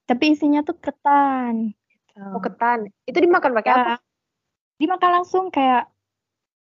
Tapi 0.08 0.24
isinya 0.32 0.64
tuh 0.64 0.80
ketan. 0.80 1.76
Gitu. 1.84 2.16
Oh 2.32 2.40
ketan. 2.40 2.88
Itu 3.04 3.20
dimakan 3.20 3.52
pakai 3.60 3.68
ya, 3.68 3.76
apa? 3.76 3.94
Dimakan 4.80 5.10
langsung 5.20 5.52
kayak 5.52 5.92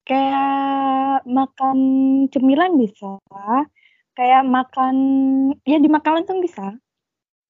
kayak 0.06 1.26
makan 1.26 1.78
cemilan 2.34 2.78
bisa 2.82 3.22
kayak 4.18 4.42
makan 4.42 4.96
ya 5.70 5.78
dimakan 5.78 6.24
langsung 6.24 6.42
bisa 6.42 6.82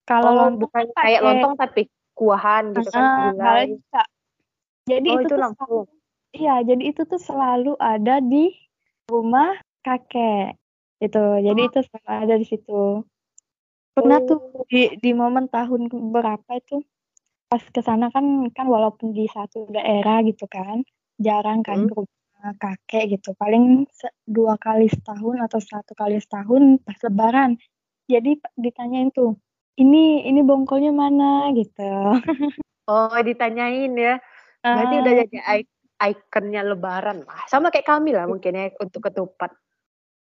kalau 0.04 0.36
oh, 0.36 0.38
lontong 0.43 0.67
bukan 0.67 0.84
kayak 0.91 1.22
lontong 1.24 1.56
tapi 1.56 1.88
kuahan 2.19 2.76
gitu 2.76 2.91
kan 2.91 3.32
uh, 3.39 3.63
bisa 3.63 4.02
jadi 4.91 5.08
oh, 5.08 5.15
itu, 5.15 5.24
itu 5.24 5.32
tuh 5.32 5.39
langsung 5.39 5.72
iya 6.36 6.56
jadi 6.67 6.84
itu 6.84 7.02
tuh 7.08 7.22
selalu 7.22 7.80
ada 7.80 8.19
di 8.19 8.52
rumah 9.10 9.58
kakek 9.82 10.56
itu 11.02 11.24
jadi 11.41 11.62
oh. 11.65 11.67
itu 11.67 11.80
selalu 11.84 12.12
ada 12.12 12.36
di 12.38 12.45
situ. 12.45 12.82
Pernah 13.95 14.19
oh. 14.22 14.28
tuh 14.28 14.39
di 14.69 14.93
di 15.00 15.12
momen 15.15 15.50
tahun 15.50 15.89
berapa 15.89 16.52
itu 16.60 16.84
pas 17.50 17.63
ke 17.65 17.82
sana 17.82 18.13
kan 18.13 18.45
kan 18.54 18.69
walaupun 18.69 19.12
di 19.15 19.26
satu 19.26 19.65
daerah 19.74 20.22
gitu 20.22 20.45
kan 20.45 20.86
jarang 21.17 21.65
kan 21.65 21.89
hmm. 21.89 22.06
kakek 22.62 23.17
gitu. 23.17 23.34
Paling 23.36 23.88
dua 24.30 24.60
kali 24.62 24.91
setahun 24.91 25.41
atau 25.50 25.60
satu 25.60 25.91
kali 25.98 26.22
setahun 26.22 26.84
pas 26.84 27.00
lebaran. 27.08 27.58
Jadi 28.06 28.38
ditanyain 28.60 29.10
tuh 29.15 29.39
ini 29.80 30.28
ini 30.28 30.43
bongkolnya 30.43 30.91
mana? 30.91 31.50
Gitu. 31.56 31.91
Oh 32.89 33.13
ditanyain 33.22 33.93
ya. 33.93 34.17
Berarti 34.65 34.95
uh, 34.98 35.02
udah 35.06 35.13
jadi 35.24 35.38
ikonnya 36.00 36.64
lebaran 36.64 37.28
lah. 37.28 37.44
Sama 37.52 37.70
kayak 37.70 37.88
kami 37.88 38.16
lah 38.16 38.26
mungkin 38.26 38.56
ya 38.56 38.72
untuk 38.80 39.12
ketupat. 39.12 39.52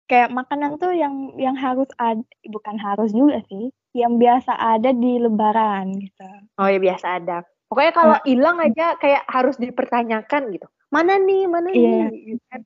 Kayak 0.06 0.30
makanan 0.30 0.78
tuh 0.78 0.94
yang 0.94 1.34
yang 1.34 1.56
harus 1.58 1.88
ada 1.98 2.22
bukan 2.46 2.76
harus 2.78 3.10
juga 3.10 3.42
sih 3.50 3.72
yang 3.94 4.18
biasa 4.18 4.54
ada 4.54 4.90
di 4.94 5.18
lebaran 5.18 5.98
gitu. 5.98 6.28
Oh 6.58 6.68
ya 6.70 6.78
biasa 6.78 7.06
ada. 7.22 7.46
Pokoknya 7.70 7.92
kalau 7.94 8.16
hilang 8.22 8.58
uh, 8.60 8.66
aja 8.68 8.94
kayak 9.00 9.26
harus 9.26 9.56
dipertanyakan 9.58 10.54
gitu. 10.54 10.66
Mana 10.92 11.18
nih 11.18 11.50
mana 11.50 11.68
iya. 11.74 12.06
ini 12.10 12.38
gitu 12.38 12.56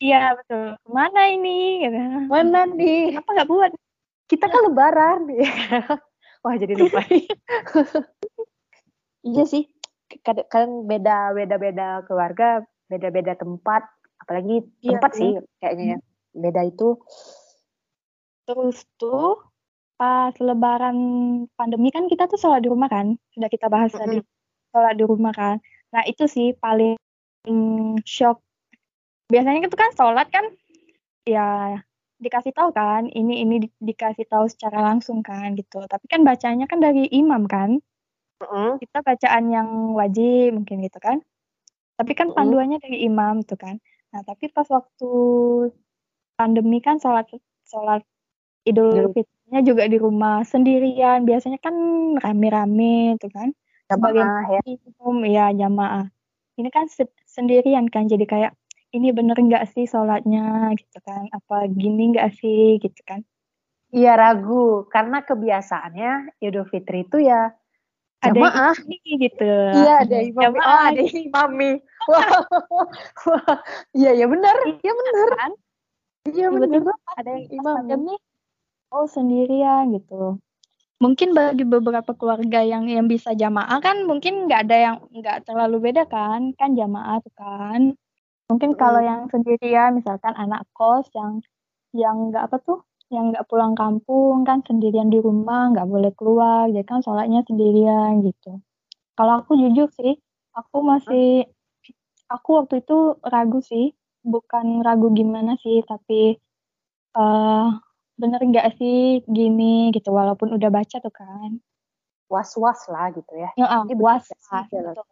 iya 0.00 0.36
betul. 0.36 0.76
Mana 0.88 1.20
ini? 1.32 1.84
Gitu. 1.84 2.00
mana 2.28 2.68
nih? 2.68 3.16
Apa 3.16 3.28
nggak 3.32 3.48
buat? 3.48 3.72
Kita 4.28 4.46
kan 4.48 4.62
lebaran. 4.70 5.28
Wah 6.44 6.54
jadi 6.56 6.72
lupa. 6.76 7.02
Iya 9.26 9.42
sih 9.42 9.66
kadang 10.22 10.86
beda 10.86 11.34
beda 11.34 11.56
beda 11.58 11.88
keluarga 12.06 12.62
beda 12.86 13.10
beda 13.10 13.32
tempat 13.34 13.82
apalagi 14.22 14.62
iya, 14.82 14.96
tempat 14.96 15.10
sih 15.18 15.30
kayaknya 15.58 15.86
ya 15.94 15.98
beda 16.36 16.68
itu. 16.68 17.00
Terus 18.46 18.84
tuh 19.00 19.40
pas 19.96 20.36
lebaran 20.36 20.98
pandemi 21.56 21.88
kan 21.88 22.04
kita 22.06 22.28
tuh 22.28 22.36
sholat 22.36 22.60
di 22.60 22.68
rumah 22.68 22.92
kan 22.92 23.16
sudah 23.32 23.48
kita 23.48 23.72
bahas 23.72 23.90
mm 23.90 23.96
-hmm. 23.96 24.04
tadi 24.04 24.18
sholat 24.70 24.94
di 25.00 25.04
rumah 25.08 25.32
kan. 25.32 25.56
Nah 25.90 26.04
itu 26.04 26.28
sih 26.28 26.52
paling 26.52 27.00
shock. 28.04 28.44
Biasanya 29.32 29.66
itu 29.66 29.74
kan 29.74 29.90
sholat 29.96 30.28
kan 30.28 30.44
ya 31.26 31.80
dikasih 32.16 32.54
tahu 32.54 32.70
kan 32.72 33.10
ini 33.12 33.44
ini 33.44 33.66
di, 33.66 33.68
dikasih 33.82 34.28
tahu 34.30 34.46
secara 34.46 34.84
langsung 34.84 35.24
kan 35.24 35.56
gitu. 35.56 35.82
Tapi 35.88 36.06
kan 36.06 36.22
bacanya 36.22 36.68
kan 36.68 36.78
dari 36.78 37.08
imam 37.10 37.48
kan 37.48 37.80
uh-uh. 38.42 38.76
kita 38.80 38.98
bacaan 39.00 39.44
yang 39.52 39.68
wajib 39.96 40.60
mungkin 40.60 40.84
gitu 40.84 40.98
kan. 41.00 41.20
Tapi 41.96 42.12
kan 42.12 42.32
uh-uh. 42.32 42.36
panduannya 42.36 42.78
dari 42.82 43.04
imam 43.08 43.42
tuh 43.46 43.56
kan. 43.56 43.80
Nah 44.12 44.20
tapi 44.24 44.48
pas 44.52 44.68
waktu 44.68 45.10
pandemi 46.36 46.78
kan 46.84 47.00
sholat 47.00 47.26
sholat 47.64 48.04
idul 48.68 49.10
fitrinya 49.14 49.60
juga 49.64 49.84
di 49.88 49.96
rumah 49.96 50.44
sendirian. 50.44 51.24
Biasanya 51.24 51.58
kan 51.62 51.74
rame-rame 52.20 53.16
tuh 53.22 53.32
kan. 53.32 53.50
Jamaah 53.86 54.58
ya. 54.58 54.60
ya 55.30 55.46
jamaah. 55.54 56.10
Ini 56.58 56.68
kan 56.74 56.90
sendirian 57.24 57.86
kan. 57.88 58.10
Jadi 58.10 58.26
kayak 58.26 58.52
ini 58.90 59.14
bener 59.14 59.38
nggak 59.38 59.70
sih 59.72 59.86
sholatnya? 59.86 60.74
Gitu 60.74 60.98
kan. 61.06 61.30
Apa 61.30 61.70
gini 61.70 62.12
nggak 62.12 62.34
sih? 62.36 62.82
Gitu 62.82 63.00
kan. 63.06 63.22
Iya 63.94 64.18
ragu. 64.18 64.90
Karena 64.90 65.22
kebiasaannya 65.22 66.42
Idul 66.42 66.66
Fitri 66.66 67.06
itu 67.06 67.22
ya 67.22 67.54
jamaah. 68.32 68.74
ada 68.74 69.14
gitu. 69.20 69.50
Iya 69.76 69.94
ada 70.02 70.18
imam 70.22 70.52
oh 70.56 70.80
ada 70.86 71.02
imami 71.02 71.70
wah. 72.10 72.28
Wah. 73.26 73.56
Iya 73.92 74.10
ya 74.18 74.26
benar. 74.26 74.56
Iya 74.66 74.92
benar. 74.92 75.28
kan? 75.36 75.52
Iya 76.26 76.46
benar. 76.50 76.82
ada 77.16 77.30
yang 77.30 77.46
imam 77.54 78.00
nih 78.06 78.20
oh 78.94 79.06
sendirian 79.06 79.94
gitu. 79.94 80.38
Mungkin 80.96 81.36
bagi 81.36 81.68
beberapa 81.68 82.16
keluarga 82.16 82.64
yang 82.64 82.88
yang 82.88 83.04
bisa 83.04 83.36
jamaah 83.36 83.84
kan 83.84 84.08
mungkin 84.08 84.48
nggak 84.48 84.60
ada 84.64 84.76
yang 84.76 84.96
nggak 85.12 85.44
terlalu 85.44 85.92
beda 85.92 86.08
kan? 86.08 86.56
Kan 86.56 86.72
jamaah 86.72 87.20
tuh 87.20 87.34
kan. 87.36 87.92
Mungkin 88.48 88.74
hmm. 88.74 88.80
kalau 88.80 89.02
yang 89.02 89.28
sendirian 89.28 89.98
misalkan 89.98 90.32
anak 90.38 90.64
kos 90.72 91.10
yang 91.12 91.42
yang 91.92 92.32
nggak 92.32 92.48
apa 92.48 92.56
tuh 92.62 92.80
yang 93.10 93.30
nggak 93.30 93.46
pulang 93.46 93.78
kampung 93.78 94.42
kan 94.42 94.62
sendirian 94.66 95.08
di 95.08 95.22
rumah 95.22 95.70
nggak 95.70 95.86
boleh 95.86 96.12
keluar 96.18 96.66
jadi 96.70 96.82
kan 96.82 97.00
sholatnya 97.02 97.46
sendirian 97.46 98.22
gitu 98.26 98.58
kalau 99.14 99.42
aku 99.42 99.54
jujur 99.54 99.86
sih 99.94 100.18
aku 100.52 100.76
masih 100.82 101.46
aku 102.26 102.64
waktu 102.64 102.82
itu 102.82 103.18
ragu 103.22 103.62
sih 103.62 103.94
bukan 104.26 104.82
ragu 104.82 105.14
gimana 105.14 105.54
sih 105.62 105.86
tapi 105.86 106.34
uh, 107.14 107.70
bener 108.18 108.40
nggak 108.42 108.74
sih 108.80 109.22
gini 109.28 109.94
gitu 109.94 110.10
walaupun 110.10 110.50
udah 110.56 110.70
baca 110.72 110.96
tuh 110.98 111.14
kan 111.14 111.62
was-was 112.26 112.80
lah 112.90 113.10
gitu 113.14 113.32
ya. 113.38 113.50
Ya, 113.54 113.66
uh, 113.66 113.84
was 113.98 114.26
was. 114.50 114.66
Gitu. 114.70 115.02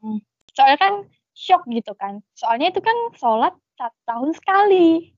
Hmm. 0.00 0.18
Soalnya 0.52 0.78
kan 0.80 0.94
shock 1.36 1.62
gitu 1.68 1.92
kan. 1.96 2.24
Soalnya 2.36 2.72
itu 2.72 2.80
kan 2.80 2.96
sholat 3.16 3.54
satu 3.76 3.98
tahun 4.08 4.30
sekali. 4.36 5.13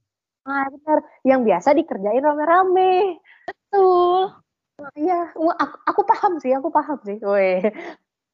Nah, 0.46 0.66
benar. 0.70 0.98
Yang 1.26 1.40
biasa 1.50 1.68
dikerjain 1.74 2.22
rame-rame. 2.22 3.18
Betul. 3.50 4.30
Iya, 4.94 5.34
aku, 5.34 5.76
aku 5.88 6.02
paham 6.06 6.32
sih, 6.38 6.52
aku 6.54 6.68
paham 6.70 6.98
sih. 7.02 7.18
Woi. 7.20 7.66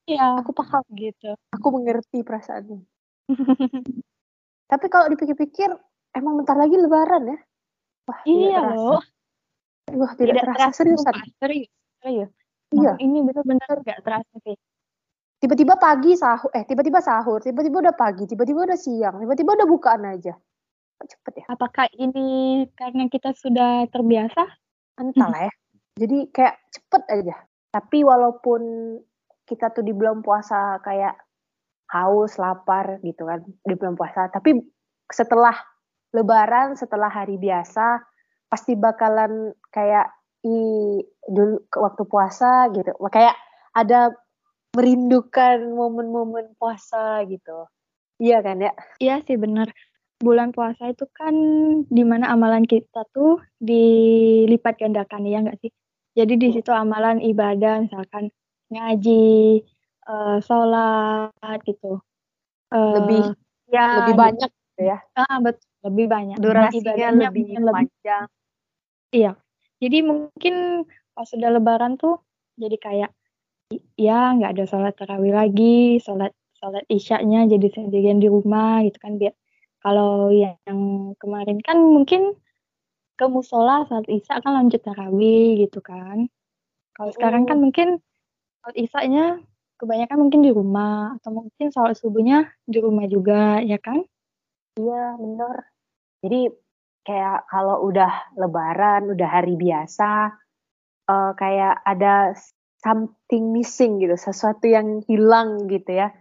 Iya, 0.04 0.42
aku 0.42 0.52
paham 0.52 0.84
gitu. 0.92 1.32
Aku 1.56 1.66
mengerti 1.72 2.20
perasaanmu. 2.20 2.82
Tapi 4.70 4.86
kalau 4.92 5.06
dipikir-pikir, 5.08 5.70
emang 6.12 6.42
bentar 6.42 6.58
lagi 6.58 6.76
lebaran 6.76 7.32
ya? 7.32 7.38
Wah, 8.10 8.20
iya 8.26 8.58
loh. 8.74 9.00
Wah, 9.92 10.12
tidak, 10.18 10.42
tidak 10.42 10.42
terasa, 10.42 10.58
terasa 10.58 10.76
seriusan. 10.78 11.14
Serius. 11.38 11.70
Serius? 12.02 12.30
Iya. 12.72 12.92
Ini 12.98 13.18
benar-benar 13.24 13.72
gak 13.84 14.00
terasa 14.02 14.34
sih. 14.42 14.56
Tiba-tiba 15.42 15.74
pagi 15.74 16.14
sahur, 16.14 16.54
eh 16.54 16.62
tiba-tiba 16.62 17.02
sahur, 17.02 17.42
tiba-tiba 17.42 17.82
udah 17.82 17.94
pagi, 17.98 18.30
tiba-tiba 18.30 18.62
udah 18.62 18.78
siang, 18.78 19.18
tiba-tiba 19.18 19.58
udah 19.58 19.66
bukaan 19.66 20.06
aja. 20.06 20.38
Cepet 21.02 21.42
ya. 21.42 21.44
Apakah 21.50 21.86
ini 21.98 22.62
karena 22.78 23.10
kita 23.10 23.34
sudah 23.34 23.86
terbiasa? 23.90 24.42
Entahlah 24.98 25.50
ya. 25.50 25.52
Jadi 25.98 26.30
kayak 26.32 26.56
cepet 26.72 27.02
aja. 27.10 27.36
Tapi 27.72 28.04
walaupun 28.04 28.62
kita 29.44 29.72
tuh 29.72 29.84
di 29.84 29.92
bulan 29.92 30.22
puasa 30.24 30.80
kayak 30.84 31.18
haus, 31.92 32.40
lapar 32.40 33.02
gitu 33.04 33.28
kan 33.28 33.44
di 33.44 33.74
bulan 33.76 33.96
puasa. 33.98 34.32
Tapi 34.32 34.56
setelah 35.12 35.52
lebaran, 36.16 36.76
setelah 36.76 37.12
hari 37.12 37.36
biasa, 37.36 38.00
pasti 38.48 38.76
bakalan 38.76 39.52
kayak 39.72 40.08
i 40.44 40.56
dulu 41.28 41.60
waktu 41.76 42.02
puasa 42.08 42.72
gitu. 42.72 42.92
Kayak 43.12 43.36
ada 43.76 44.12
merindukan 44.72 45.60
momen-momen 45.72 46.56
puasa 46.56 47.24
gitu. 47.28 47.68
Iya 48.16 48.40
kan 48.40 48.56
ya? 48.60 48.72
Iya 49.00 49.20
sih 49.24 49.36
benar. 49.36 49.68
Bulan 50.22 50.54
puasa 50.54 50.94
itu 50.94 51.02
kan 51.10 51.34
di 51.90 52.02
mana 52.06 52.30
amalan 52.30 52.62
kita 52.62 53.02
tuh 53.10 53.42
dilipat 53.58 54.78
gandakan 54.78 55.26
ya 55.26 55.42
nggak 55.42 55.58
sih? 55.58 55.74
Jadi 56.14 56.38
di 56.38 56.48
situ 56.54 56.70
amalan 56.70 57.18
ibadah 57.18 57.82
misalkan 57.82 58.30
ngaji, 58.70 59.66
uh, 60.06 60.38
sholat 60.38 61.58
gitu. 61.66 61.98
Uh, 62.70 63.02
lebih 63.02 63.22
ya 63.68 64.06
lebih 64.06 64.14
banyak 64.14 64.50
gitu 64.54 64.82
ya. 64.94 64.98
Ah 65.18 65.42
betul 65.42 65.66
lebih 65.82 66.06
banyak. 66.06 66.36
Durasinya 66.38 67.08
lebih, 67.10 67.58
lebih 67.58 67.74
panjang. 67.74 68.26
Iya. 69.10 69.32
Jadi 69.82 69.98
mungkin 70.06 70.86
pas 71.12 71.26
sudah 71.26 71.50
lebaran 71.50 71.98
tuh 71.98 72.22
jadi 72.54 72.76
kayak 72.78 73.10
ya 73.98 74.36
nggak 74.38 74.54
ada 74.54 74.64
sholat 74.70 74.94
tarawih 74.94 75.34
lagi, 75.34 75.98
sholat 75.98 76.30
sholat 76.62 76.86
isyaknya 76.86 77.50
jadi 77.50 77.66
sendirian 77.74 78.22
di 78.22 78.30
rumah 78.30 78.86
gitu 78.86 78.98
kan 79.02 79.18
biar 79.18 79.34
kalau 79.82 80.30
yang 80.30 81.12
kemarin 81.18 81.58
kan 81.58 81.76
mungkin 81.82 82.38
ke 83.18 83.26
musola 83.26 83.84
saat 83.90 84.06
isya 84.06 84.38
kan 84.40 84.54
lanjut 84.54 84.80
tarawih 84.82 85.66
gitu 85.66 85.82
kan. 85.82 86.30
Kalau 86.94 87.10
oh. 87.10 87.14
sekarang 87.14 87.44
kan 87.50 87.58
mungkin 87.58 87.98
saat 88.62 88.76
isyaknya 88.78 89.42
kebanyakan 89.82 90.18
mungkin 90.22 90.40
di 90.46 90.54
rumah 90.54 91.18
atau 91.18 91.42
mungkin 91.42 91.74
sholat 91.74 91.98
subuhnya 91.98 92.54
di 92.62 92.78
rumah 92.78 93.10
juga 93.10 93.58
ya 93.58 93.82
kan? 93.82 94.06
Iya 94.78 95.18
benar. 95.18 95.56
Jadi 96.22 96.40
kayak 97.02 97.50
kalau 97.50 97.82
udah 97.90 98.38
lebaran, 98.38 99.10
udah 99.10 99.28
hari 99.28 99.58
biasa, 99.58 100.30
uh, 101.10 101.32
kayak 101.34 101.82
ada 101.82 102.38
something 102.78 103.50
missing 103.50 103.98
gitu, 103.98 104.14
sesuatu 104.14 104.70
yang 104.70 105.02
hilang 105.10 105.66
gitu 105.66 105.90
ya. 106.06 106.14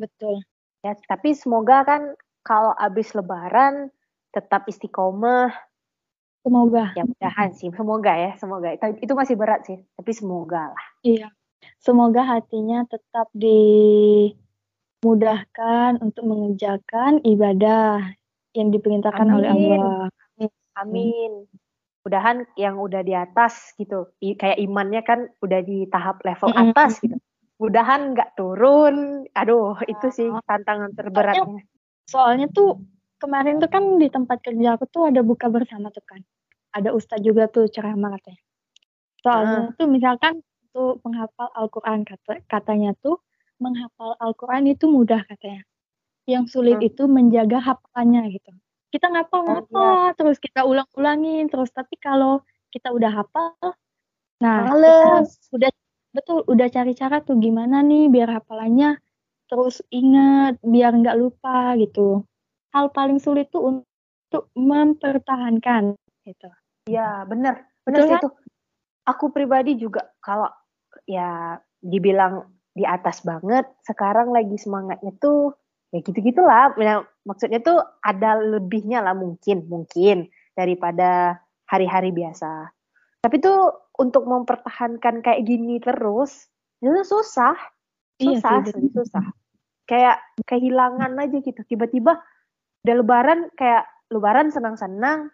Betul. 0.00 0.40
Ya, 0.80 0.96
tapi 1.06 1.36
semoga 1.36 1.84
kan 1.84 2.16
kalau 2.42 2.74
abis 2.76 3.14
lebaran 3.14 3.90
tetap 4.34 4.66
istiqomah. 4.68 5.50
Semoga. 6.42 6.90
Ya 6.98 7.06
mudahan 7.06 7.54
sih, 7.54 7.70
semoga 7.70 8.12
ya, 8.18 8.34
semoga. 8.38 8.74
Itu, 8.74 9.14
masih 9.14 9.38
berat 9.38 9.62
sih, 9.62 9.78
tapi 9.94 10.10
semoga 10.10 10.74
lah. 10.74 10.86
Iya. 11.06 11.30
Semoga 11.78 12.26
hatinya 12.26 12.82
tetap 12.90 13.30
dimudahkan 13.30 14.26
untuk 16.02 16.26
mengerjakan 16.26 17.22
ibadah 17.22 18.18
yang 18.58 18.74
diperintahkan 18.74 19.30
Amin. 19.30 19.36
oleh 19.38 19.48
Allah. 19.54 20.10
Amin. 20.34 20.50
Amin 20.74 21.46
mudahan 22.02 22.42
yang 22.58 22.82
udah 22.82 23.02
di 23.06 23.14
atas 23.14 23.74
gitu 23.78 24.10
kayak 24.18 24.58
imannya 24.58 25.06
kan 25.06 25.30
udah 25.38 25.60
di 25.62 25.86
tahap 25.86 26.18
level 26.26 26.50
mm 26.50 26.54
-hmm. 26.54 26.70
atas 26.74 26.98
gitu 26.98 27.16
mudahan 27.62 28.10
nggak 28.10 28.34
turun 28.34 29.22
aduh 29.38 29.78
itu 29.86 30.10
sih 30.10 30.28
tantangan 30.50 30.90
terberatnya 30.98 31.62
soalnya, 32.12 32.46
tuh 32.52 32.84
kemarin 33.22 33.62
tuh 33.62 33.70
kan 33.70 33.96
di 34.02 34.10
tempat 34.10 34.42
kerja 34.42 34.74
aku 34.74 34.84
tuh 34.90 35.08
ada 35.08 35.22
buka 35.22 35.46
bersama 35.46 35.94
tuh 35.94 36.02
kan 36.02 36.18
ada 36.74 36.90
ustadz 36.90 37.22
juga 37.22 37.46
tuh 37.46 37.70
ceramah 37.70 38.18
katanya 38.18 38.42
soalnya 39.22 39.58
uh. 39.70 39.74
tuh 39.78 39.86
misalkan 39.86 40.42
tuh 40.74 40.98
penghafal 40.98 41.46
Al-Quran 41.54 42.02
kata 42.02 42.42
katanya 42.50 42.98
tuh 42.98 43.22
menghafal 43.62 44.18
Al-Quran 44.18 44.74
itu 44.74 44.90
mudah 44.90 45.22
katanya 45.30 45.62
yang 46.26 46.50
sulit 46.50 46.82
uh. 46.82 46.88
itu 46.90 47.06
menjaga 47.06 47.62
hafalannya 47.62 48.34
gitu 48.34 48.50
kita 48.90 49.06
ngapa-ngapa 49.08 49.70
oh, 49.78 50.10
iya. 50.10 50.18
terus 50.18 50.36
kita 50.42 50.66
ulang-ulangin 50.66 51.46
terus 51.46 51.70
tapi 51.70 51.94
kalau 52.02 52.42
kita 52.74 52.90
udah 52.90 53.22
hafal 53.22 53.54
nah 54.42 54.66
Males. 54.66 55.38
kita 55.38 55.54
udah 55.54 55.70
betul 56.12 56.38
udah 56.50 56.68
cari 56.68 56.92
cara 56.98 57.22
tuh 57.22 57.38
gimana 57.38 57.80
nih 57.80 58.10
biar 58.10 58.42
hafalannya 58.42 58.98
terus 59.52 59.84
ingat 59.92 60.56
biar 60.64 60.96
nggak 60.96 61.20
lupa 61.20 61.76
gitu. 61.76 62.24
Hal 62.72 62.88
paling 62.88 63.20
sulit 63.20 63.52
tuh 63.52 63.84
untuk 63.84 64.48
mempertahankan 64.56 65.92
gitu. 66.24 66.48
Ya 66.88 67.28
benar. 67.28 67.68
Benar 67.84 68.00
sih 68.00 68.10
kan? 68.16 68.20
itu. 68.24 68.28
Aku 69.04 69.28
pribadi 69.28 69.76
juga 69.76 70.08
kalau 70.24 70.48
ya 71.04 71.60
dibilang 71.84 72.48
di 72.72 72.88
atas 72.88 73.20
banget 73.20 73.68
sekarang 73.84 74.32
lagi 74.32 74.56
semangatnya 74.56 75.12
tuh 75.20 75.52
ya 75.92 76.00
gitu 76.00 76.16
gitulah 76.24 76.72
ya, 76.80 77.04
maksudnya 77.28 77.60
tuh 77.60 77.84
ada 78.00 78.40
lebihnya 78.40 79.04
lah 79.04 79.12
mungkin 79.12 79.68
mungkin 79.68 80.32
daripada 80.56 81.36
hari-hari 81.68 82.08
biasa. 82.08 82.72
Tapi 83.20 83.36
tuh 83.36 83.92
untuk 84.00 84.24
mempertahankan 84.24 85.20
kayak 85.20 85.44
gini 85.44 85.76
terus 85.76 86.48
itu 86.80 87.04
susah. 87.04 87.52
Iya 88.16 88.40
susah 88.40 88.52
iya 88.64 88.72
sih, 88.72 88.88
susah 88.96 89.41
kayak 89.86 90.22
kehilangan 90.46 91.18
aja 91.18 91.38
gitu. 91.42 91.62
Tiba-tiba 91.66 92.20
udah 92.82 92.94
lebaran 92.98 93.40
kayak 93.54 93.86
lebaran 94.10 94.50
senang-senang 94.50 95.30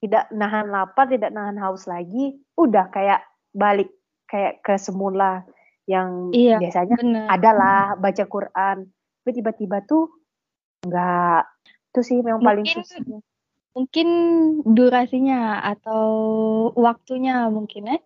tidak 0.00 0.28
nahan 0.32 0.68
lapar 0.68 1.08
tidak 1.08 1.32
nahan 1.32 1.56
haus 1.56 1.88
lagi 1.88 2.36
udah 2.56 2.88
kayak 2.92 3.24
balik 3.56 3.88
kayak 4.28 4.60
ke 4.60 4.76
semula 4.76 5.46
yang 5.86 6.34
iya, 6.34 6.58
biasanya 6.58 6.98
bener. 6.98 7.26
adalah 7.30 7.94
baca 7.96 8.24
Quran. 8.26 8.76
Tapi 8.90 9.30
tiba-tiba 9.32 9.82
tuh 9.86 10.10
nggak. 10.86 11.42
Itu 11.94 12.00
sih 12.04 12.18
memang 12.20 12.42
mungkin, 12.42 12.50
paling 12.50 12.66
susah. 12.68 13.00
mungkin 13.72 14.08
durasinya 14.68 15.64
atau 15.64 16.04
waktunya 16.76 17.48
mungkin 17.48 17.92
ya 17.92 17.98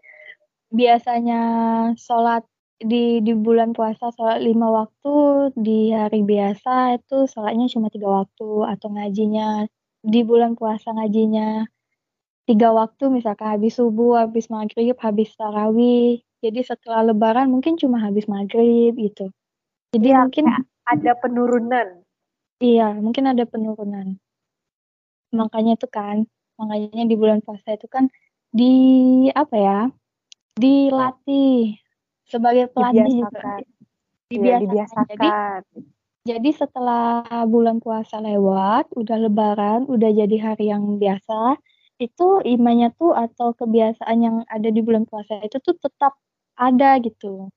biasanya 0.71 1.41
sholat 1.99 2.47
di 2.81 3.21
di 3.21 3.33
bulan 3.37 3.77
puasa 3.77 4.09
sholat 4.17 4.41
lima 4.41 4.73
waktu 4.73 5.15
di 5.53 5.93
hari 5.93 6.25
biasa 6.25 6.97
itu 6.97 7.29
sholatnya 7.29 7.69
cuma 7.69 7.93
tiga 7.93 8.09
waktu 8.09 8.49
atau 8.73 8.89
ngajinya 8.89 9.69
di 10.01 10.21
bulan 10.25 10.57
puasa 10.57 10.97
ngajinya 10.97 11.69
tiga 12.49 12.73
waktu 12.73 13.13
misalkan 13.13 13.61
habis 13.61 13.77
subuh 13.77 14.25
habis 14.25 14.49
maghrib 14.49 14.97
habis 14.97 15.31
tarawih 15.37 16.25
jadi 16.41 16.61
setelah 16.65 17.13
lebaran 17.13 17.53
mungkin 17.53 17.77
cuma 17.77 18.01
habis 18.01 18.25
maghrib 18.25 18.97
gitu 18.97 19.29
jadi 19.91 20.09
ya, 20.15 20.19
mungkin 20.23 20.47
ada 20.87 21.13
penurunan. 21.19 21.87
Iya, 22.63 22.95
mungkin 23.03 23.25
ada 23.27 23.43
penurunan. 23.43 24.23
Makanya 25.35 25.75
itu 25.75 25.89
kan, 25.91 26.27
makanya 26.55 27.03
di 27.11 27.17
bulan 27.19 27.43
puasa 27.43 27.75
itu 27.75 27.91
kan 27.91 28.07
di 28.55 28.71
apa 29.35 29.57
ya? 29.59 29.81
Dilatih 30.55 31.80
sebagai 32.31 32.71
pelatih 32.71 33.05
dibiasakan. 33.11 33.61
Dibiasakan. 34.31 34.47
Ya, 34.47 34.57
dibiasakan. 34.63 35.07
Jadi, 35.11 35.29
jadi 36.31 36.51
setelah 36.55 37.27
bulan 37.51 37.83
puasa 37.83 38.23
lewat, 38.23 38.89
udah 38.95 39.17
lebaran, 39.27 39.91
udah 39.91 40.11
jadi 40.15 40.37
hari 40.39 40.71
yang 40.71 40.97
biasa, 41.03 41.59
itu 42.01 42.41
imannya 42.47 42.95
tuh 42.97 43.13
atau 43.13 43.53
kebiasaan 43.53 44.19
yang 44.23 44.37
ada 44.49 44.71
di 44.71 44.81
bulan 44.81 45.05
puasa 45.05 45.43
itu 45.45 45.59
tuh 45.61 45.77
tetap 45.77 46.17
ada 46.57 46.97
gitu. 47.03 47.51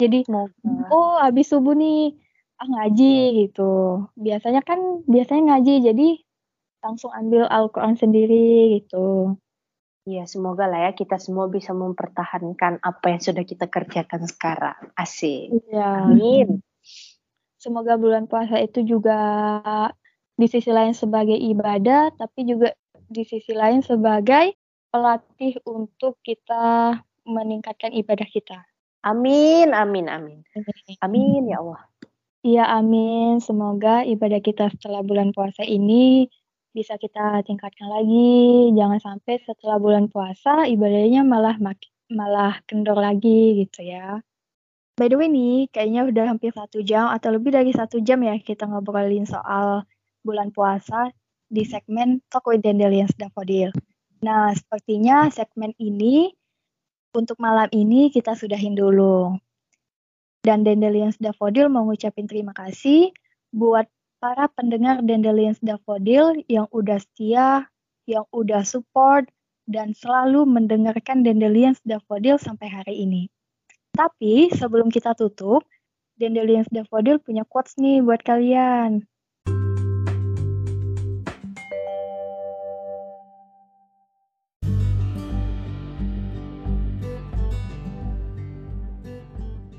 Jadi, 0.00 0.24
Semoga. 0.24 0.88
oh 0.90 1.20
habis 1.20 1.52
subuh 1.52 1.76
nih, 1.76 2.16
ah 2.56 2.66
ngaji 2.66 3.46
gitu. 3.46 4.04
Biasanya 4.16 4.64
kan 4.64 5.04
biasanya 5.04 5.54
ngaji 5.54 5.74
jadi 5.92 6.08
langsung 6.80 7.12
ambil 7.12 7.44
Al-Quran 7.44 8.00
sendiri 8.00 8.80
gitu. 8.80 9.36
Iya, 10.08 10.24
semoga 10.24 10.64
lah 10.64 10.88
ya 10.88 10.92
kita 10.96 11.20
semua 11.20 11.46
bisa 11.52 11.76
mempertahankan 11.76 12.80
apa 12.80 13.06
yang 13.12 13.20
sudah 13.20 13.44
kita 13.44 13.68
kerjakan 13.68 14.24
sekarang. 14.24 14.78
Asik. 14.96 15.52
Iya. 15.68 16.08
Amin. 16.08 16.64
Semoga 17.60 18.00
bulan 18.00 18.24
puasa 18.24 18.56
itu 18.56 18.80
juga 18.80 19.20
di 20.32 20.48
sisi 20.48 20.72
lain 20.72 20.96
sebagai 20.96 21.36
ibadah, 21.36 22.16
tapi 22.16 22.48
juga 22.48 22.72
di 23.12 23.28
sisi 23.28 23.52
lain 23.52 23.84
sebagai 23.84 24.56
pelatih 24.88 25.60
untuk 25.68 26.16
kita 26.24 26.96
meningkatkan 27.28 27.92
ibadah 27.92 28.24
kita. 28.24 28.64
Amin, 29.04 29.76
amin, 29.76 30.08
amin. 30.08 30.40
Amin 31.04 31.52
ya 31.52 31.60
Allah. 31.60 31.84
Iya, 32.40 32.64
amin. 32.80 33.44
Semoga 33.44 34.08
ibadah 34.08 34.40
kita 34.40 34.72
setelah 34.72 35.04
bulan 35.04 35.36
puasa 35.36 35.60
ini 35.60 36.24
bisa 36.70 36.96
kita 36.96 37.42
tingkatkan 37.46 37.90
lagi. 37.90 38.70
Jangan 38.74 39.00
sampai 39.02 39.42
setelah 39.42 39.76
bulan 39.82 40.06
puasa 40.06 40.66
ibadahnya 40.66 41.26
malah 41.26 41.58
malah 42.10 42.58
kendor 42.66 42.98
lagi 42.98 43.66
gitu 43.66 43.86
ya. 43.86 44.22
By 45.00 45.08
the 45.08 45.16
way 45.16 45.32
nih, 45.32 45.72
kayaknya 45.72 46.04
udah 46.04 46.24
hampir 46.36 46.52
satu 46.52 46.84
jam 46.84 47.08
atau 47.08 47.32
lebih 47.32 47.56
dari 47.56 47.72
satu 47.72 48.04
jam 48.04 48.20
ya 48.20 48.36
kita 48.36 48.68
ngobrolin 48.68 49.24
soal 49.24 49.88
bulan 50.20 50.52
puasa 50.52 51.08
di 51.48 51.64
segmen 51.64 52.20
Talk 52.28 52.46
with 52.46 52.60
Dandelions 52.60 53.16
Daffodil. 53.16 53.72
Nah, 54.20 54.52
sepertinya 54.52 55.32
segmen 55.32 55.72
ini 55.80 56.28
untuk 57.16 57.40
malam 57.40 57.66
ini 57.72 58.12
kita 58.12 58.36
sudahin 58.36 58.76
dulu. 58.76 59.34
Dan 60.44 60.68
Dandelions 60.68 61.16
Daffodil 61.16 61.72
mau 61.72 61.84
ngucapin 61.88 62.28
terima 62.28 62.52
kasih 62.52 63.12
buat 63.52 63.88
para 64.20 64.52
pendengar 64.52 65.00
Dandelions 65.00 65.56
Daffodil 65.64 66.44
yang 66.44 66.68
udah 66.76 67.00
setia, 67.00 67.72
yang 68.04 68.28
udah 68.36 68.68
support, 68.68 69.24
dan 69.64 69.96
selalu 69.96 70.44
mendengarkan 70.44 71.24
Dandelions 71.24 71.80
Daffodil 71.88 72.36
sampai 72.36 72.68
hari 72.68 73.00
ini. 73.00 73.32
Tapi 73.96 74.52
sebelum 74.52 74.92
kita 74.92 75.16
tutup, 75.16 75.64
Dandelions 76.20 76.68
Daffodil 76.68 77.16
punya 77.24 77.48
quotes 77.48 77.80
nih 77.80 78.04
buat 78.04 78.20
kalian. 78.20 79.08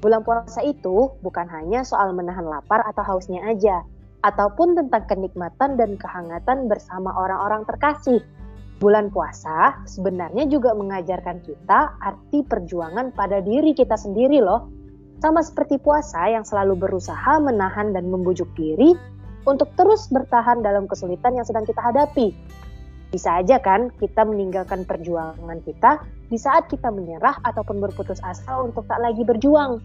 Bulan 0.01 0.25
puasa 0.25 0.65
itu 0.65 1.13
bukan 1.21 1.45
hanya 1.45 1.85
soal 1.85 2.09
menahan 2.17 2.49
lapar 2.49 2.81
atau 2.89 3.05
hausnya 3.05 3.45
aja, 3.45 3.85
ataupun 4.21 4.77
tentang 4.77 5.05
kenikmatan 5.09 5.77
dan 5.77 5.97
kehangatan 5.97 6.69
bersama 6.69 7.13
orang-orang 7.13 7.65
terkasih, 7.65 8.21
Bulan 8.81 9.13
puasa 9.13 9.77
sebenarnya 9.85 10.49
juga 10.49 10.73
mengajarkan 10.73 11.45
kita 11.45 12.01
arti 12.01 12.41
perjuangan 12.41 13.13
pada 13.13 13.37
diri 13.37 13.77
kita 13.77 13.93
sendiri 13.93 14.41
loh. 14.41 14.73
Sama 15.21 15.45
seperti 15.45 15.77
puasa 15.77 16.25
yang 16.25 16.41
selalu 16.41 16.89
berusaha 16.89 17.37
menahan 17.37 17.93
dan 17.93 18.09
membujuk 18.09 18.49
diri 18.57 18.97
untuk 19.45 19.69
terus 19.77 20.09
bertahan 20.09 20.65
dalam 20.65 20.89
kesulitan 20.89 21.37
yang 21.37 21.45
sedang 21.45 21.61
kita 21.61 21.77
hadapi. 21.77 22.33
Bisa 23.13 23.37
aja 23.37 23.61
kan 23.61 23.93
kita 24.01 24.25
meninggalkan 24.25 24.81
perjuangan 24.81 25.61
kita 25.61 26.01
di 26.33 26.41
saat 26.41 26.65
kita 26.65 26.89
menyerah 26.89 27.37
ataupun 27.45 27.77
berputus 27.85 28.17
asa 28.25 28.65
untuk 28.65 28.89
tak 28.89 28.97
lagi 28.97 29.21
berjuang. 29.21 29.77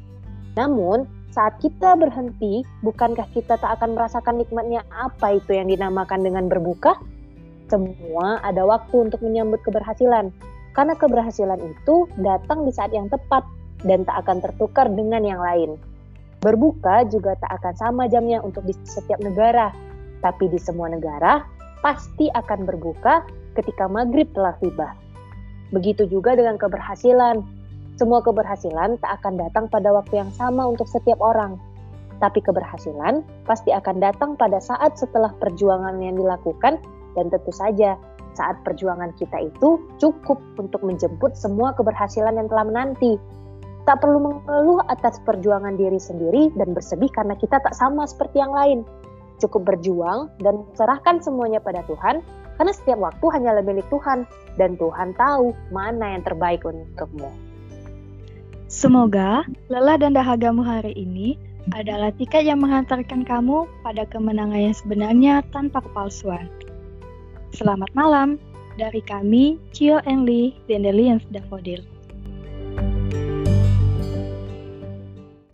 Namun, 0.56 1.04
saat 1.36 1.60
kita 1.60 2.00
berhenti, 2.00 2.64
bukankah 2.80 3.28
kita 3.36 3.60
tak 3.60 3.70
akan 3.76 3.92
merasakan 3.92 4.40
nikmatnya 4.40 4.80
apa 4.88 5.36
itu 5.36 5.52
yang 5.52 5.68
dinamakan 5.68 6.24
dengan 6.24 6.48
berbuka? 6.48 6.96
Semua 7.68 8.40
ada 8.40 8.64
waktu 8.64 9.12
untuk 9.12 9.20
menyambut 9.20 9.60
keberhasilan, 9.68 10.32
karena 10.72 10.96
keberhasilan 10.96 11.60
itu 11.60 12.08
datang 12.24 12.64
di 12.64 12.72
saat 12.72 12.88
yang 12.96 13.12
tepat 13.12 13.44
dan 13.84 14.08
tak 14.08 14.24
akan 14.24 14.40
tertukar 14.40 14.88
dengan 14.88 15.20
yang 15.28 15.40
lain. 15.44 15.76
Berbuka 16.40 17.04
juga 17.12 17.36
tak 17.36 17.60
akan 17.60 17.74
sama 17.76 18.02
jamnya 18.08 18.40
untuk 18.40 18.64
di 18.64 18.72
setiap 18.88 19.20
negara, 19.20 19.74
tapi 20.24 20.48
di 20.48 20.56
semua 20.56 20.88
negara 20.88 21.44
pasti 21.84 22.32
akan 22.32 22.64
berbuka 22.64 23.28
ketika 23.58 23.84
maghrib 23.90 24.30
telah 24.32 24.56
tiba. 24.62 24.96
Begitu 25.74 26.06
juga 26.08 26.32
dengan 26.38 26.56
keberhasilan. 26.56 27.42
Semua 27.96 28.20
keberhasilan 28.20 29.00
tak 29.00 29.24
akan 29.24 29.40
datang 29.40 29.72
pada 29.72 29.88
waktu 29.88 30.20
yang 30.20 30.28
sama 30.36 30.68
untuk 30.68 30.84
setiap 30.84 31.16
orang. 31.24 31.56
Tapi 32.20 32.44
keberhasilan 32.44 33.24
pasti 33.48 33.72
akan 33.72 34.04
datang 34.04 34.36
pada 34.36 34.60
saat 34.60 35.00
setelah 35.00 35.32
perjuangan 35.40 35.96
yang 36.04 36.20
dilakukan 36.20 36.76
dan 37.16 37.24
tentu 37.32 37.52
saja 37.56 37.96
saat 38.36 38.60
perjuangan 38.68 39.16
kita 39.16 39.48
itu 39.48 39.80
cukup 39.96 40.36
untuk 40.60 40.84
menjemput 40.84 41.32
semua 41.40 41.72
keberhasilan 41.72 42.36
yang 42.36 42.52
telah 42.52 42.68
menanti. 42.68 43.16
Tak 43.88 44.04
perlu 44.04 44.20
mengeluh 44.20 44.84
atas 44.92 45.16
perjuangan 45.24 45.80
diri 45.80 45.96
sendiri 45.96 46.52
dan 46.52 46.76
bersedih 46.76 47.08
karena 47.16 47.32
kita 47.40 47.64
tak 47.64 47.72
sama 47.72 48.04
seperti 48.04 48.44
yang 48.44 48.52
lain. 48.52 48.84
Cukup 49.40 49.64
berjuang 49.64 50.28
dan 50.44 50.68
serahkan 50.76 51.24
semuanya 51.24 51.64
pada 51.64 51.80
Tuhan, 51.88 52.20
karena 52.60 52.72
setiap 52.72 52.98
waktu 53.00 53.24
hanyalah 53.24 53.64
milik 53.64 53.88
Tuhan, 53.88 54.28
dan 54.56 54.80
Tuhan 54.80 55.12
tahu 55.16 55.52
mana 55.72 56.16
yang 56.16 56.24
terbaik 56.24 56.64
untukmu. 56.64 57.45
Semoga 58.76 59.48
lelah 59.72 59.96
dan 59.96 60.12
dahagamu 60.12 60.60
hari 60.60 60.92
ini 60.92 61.40
adalah 61.72 62.12
tiket 62.12 62.44
yang 62.44 62.60
menghantarkan 62.60 63.24
kamu 63.24 63.64
pada 63.80 64.04
kemenangan 64.04 64.68
yang 64.68 64.76
sebenarnya 64.76 65.40
tanpa 65.48 65.80
kepalsuan. 65.80 66.44
Selamat 67.56 67.88
malam 67.96 68.36
dari 68.76 69.00
kami, 69.00 69.56
Cio 69.72 70.04
Enli, 70.04 70.52
Dandelions 70.68 71.24
Daffodil. 71.32 71.95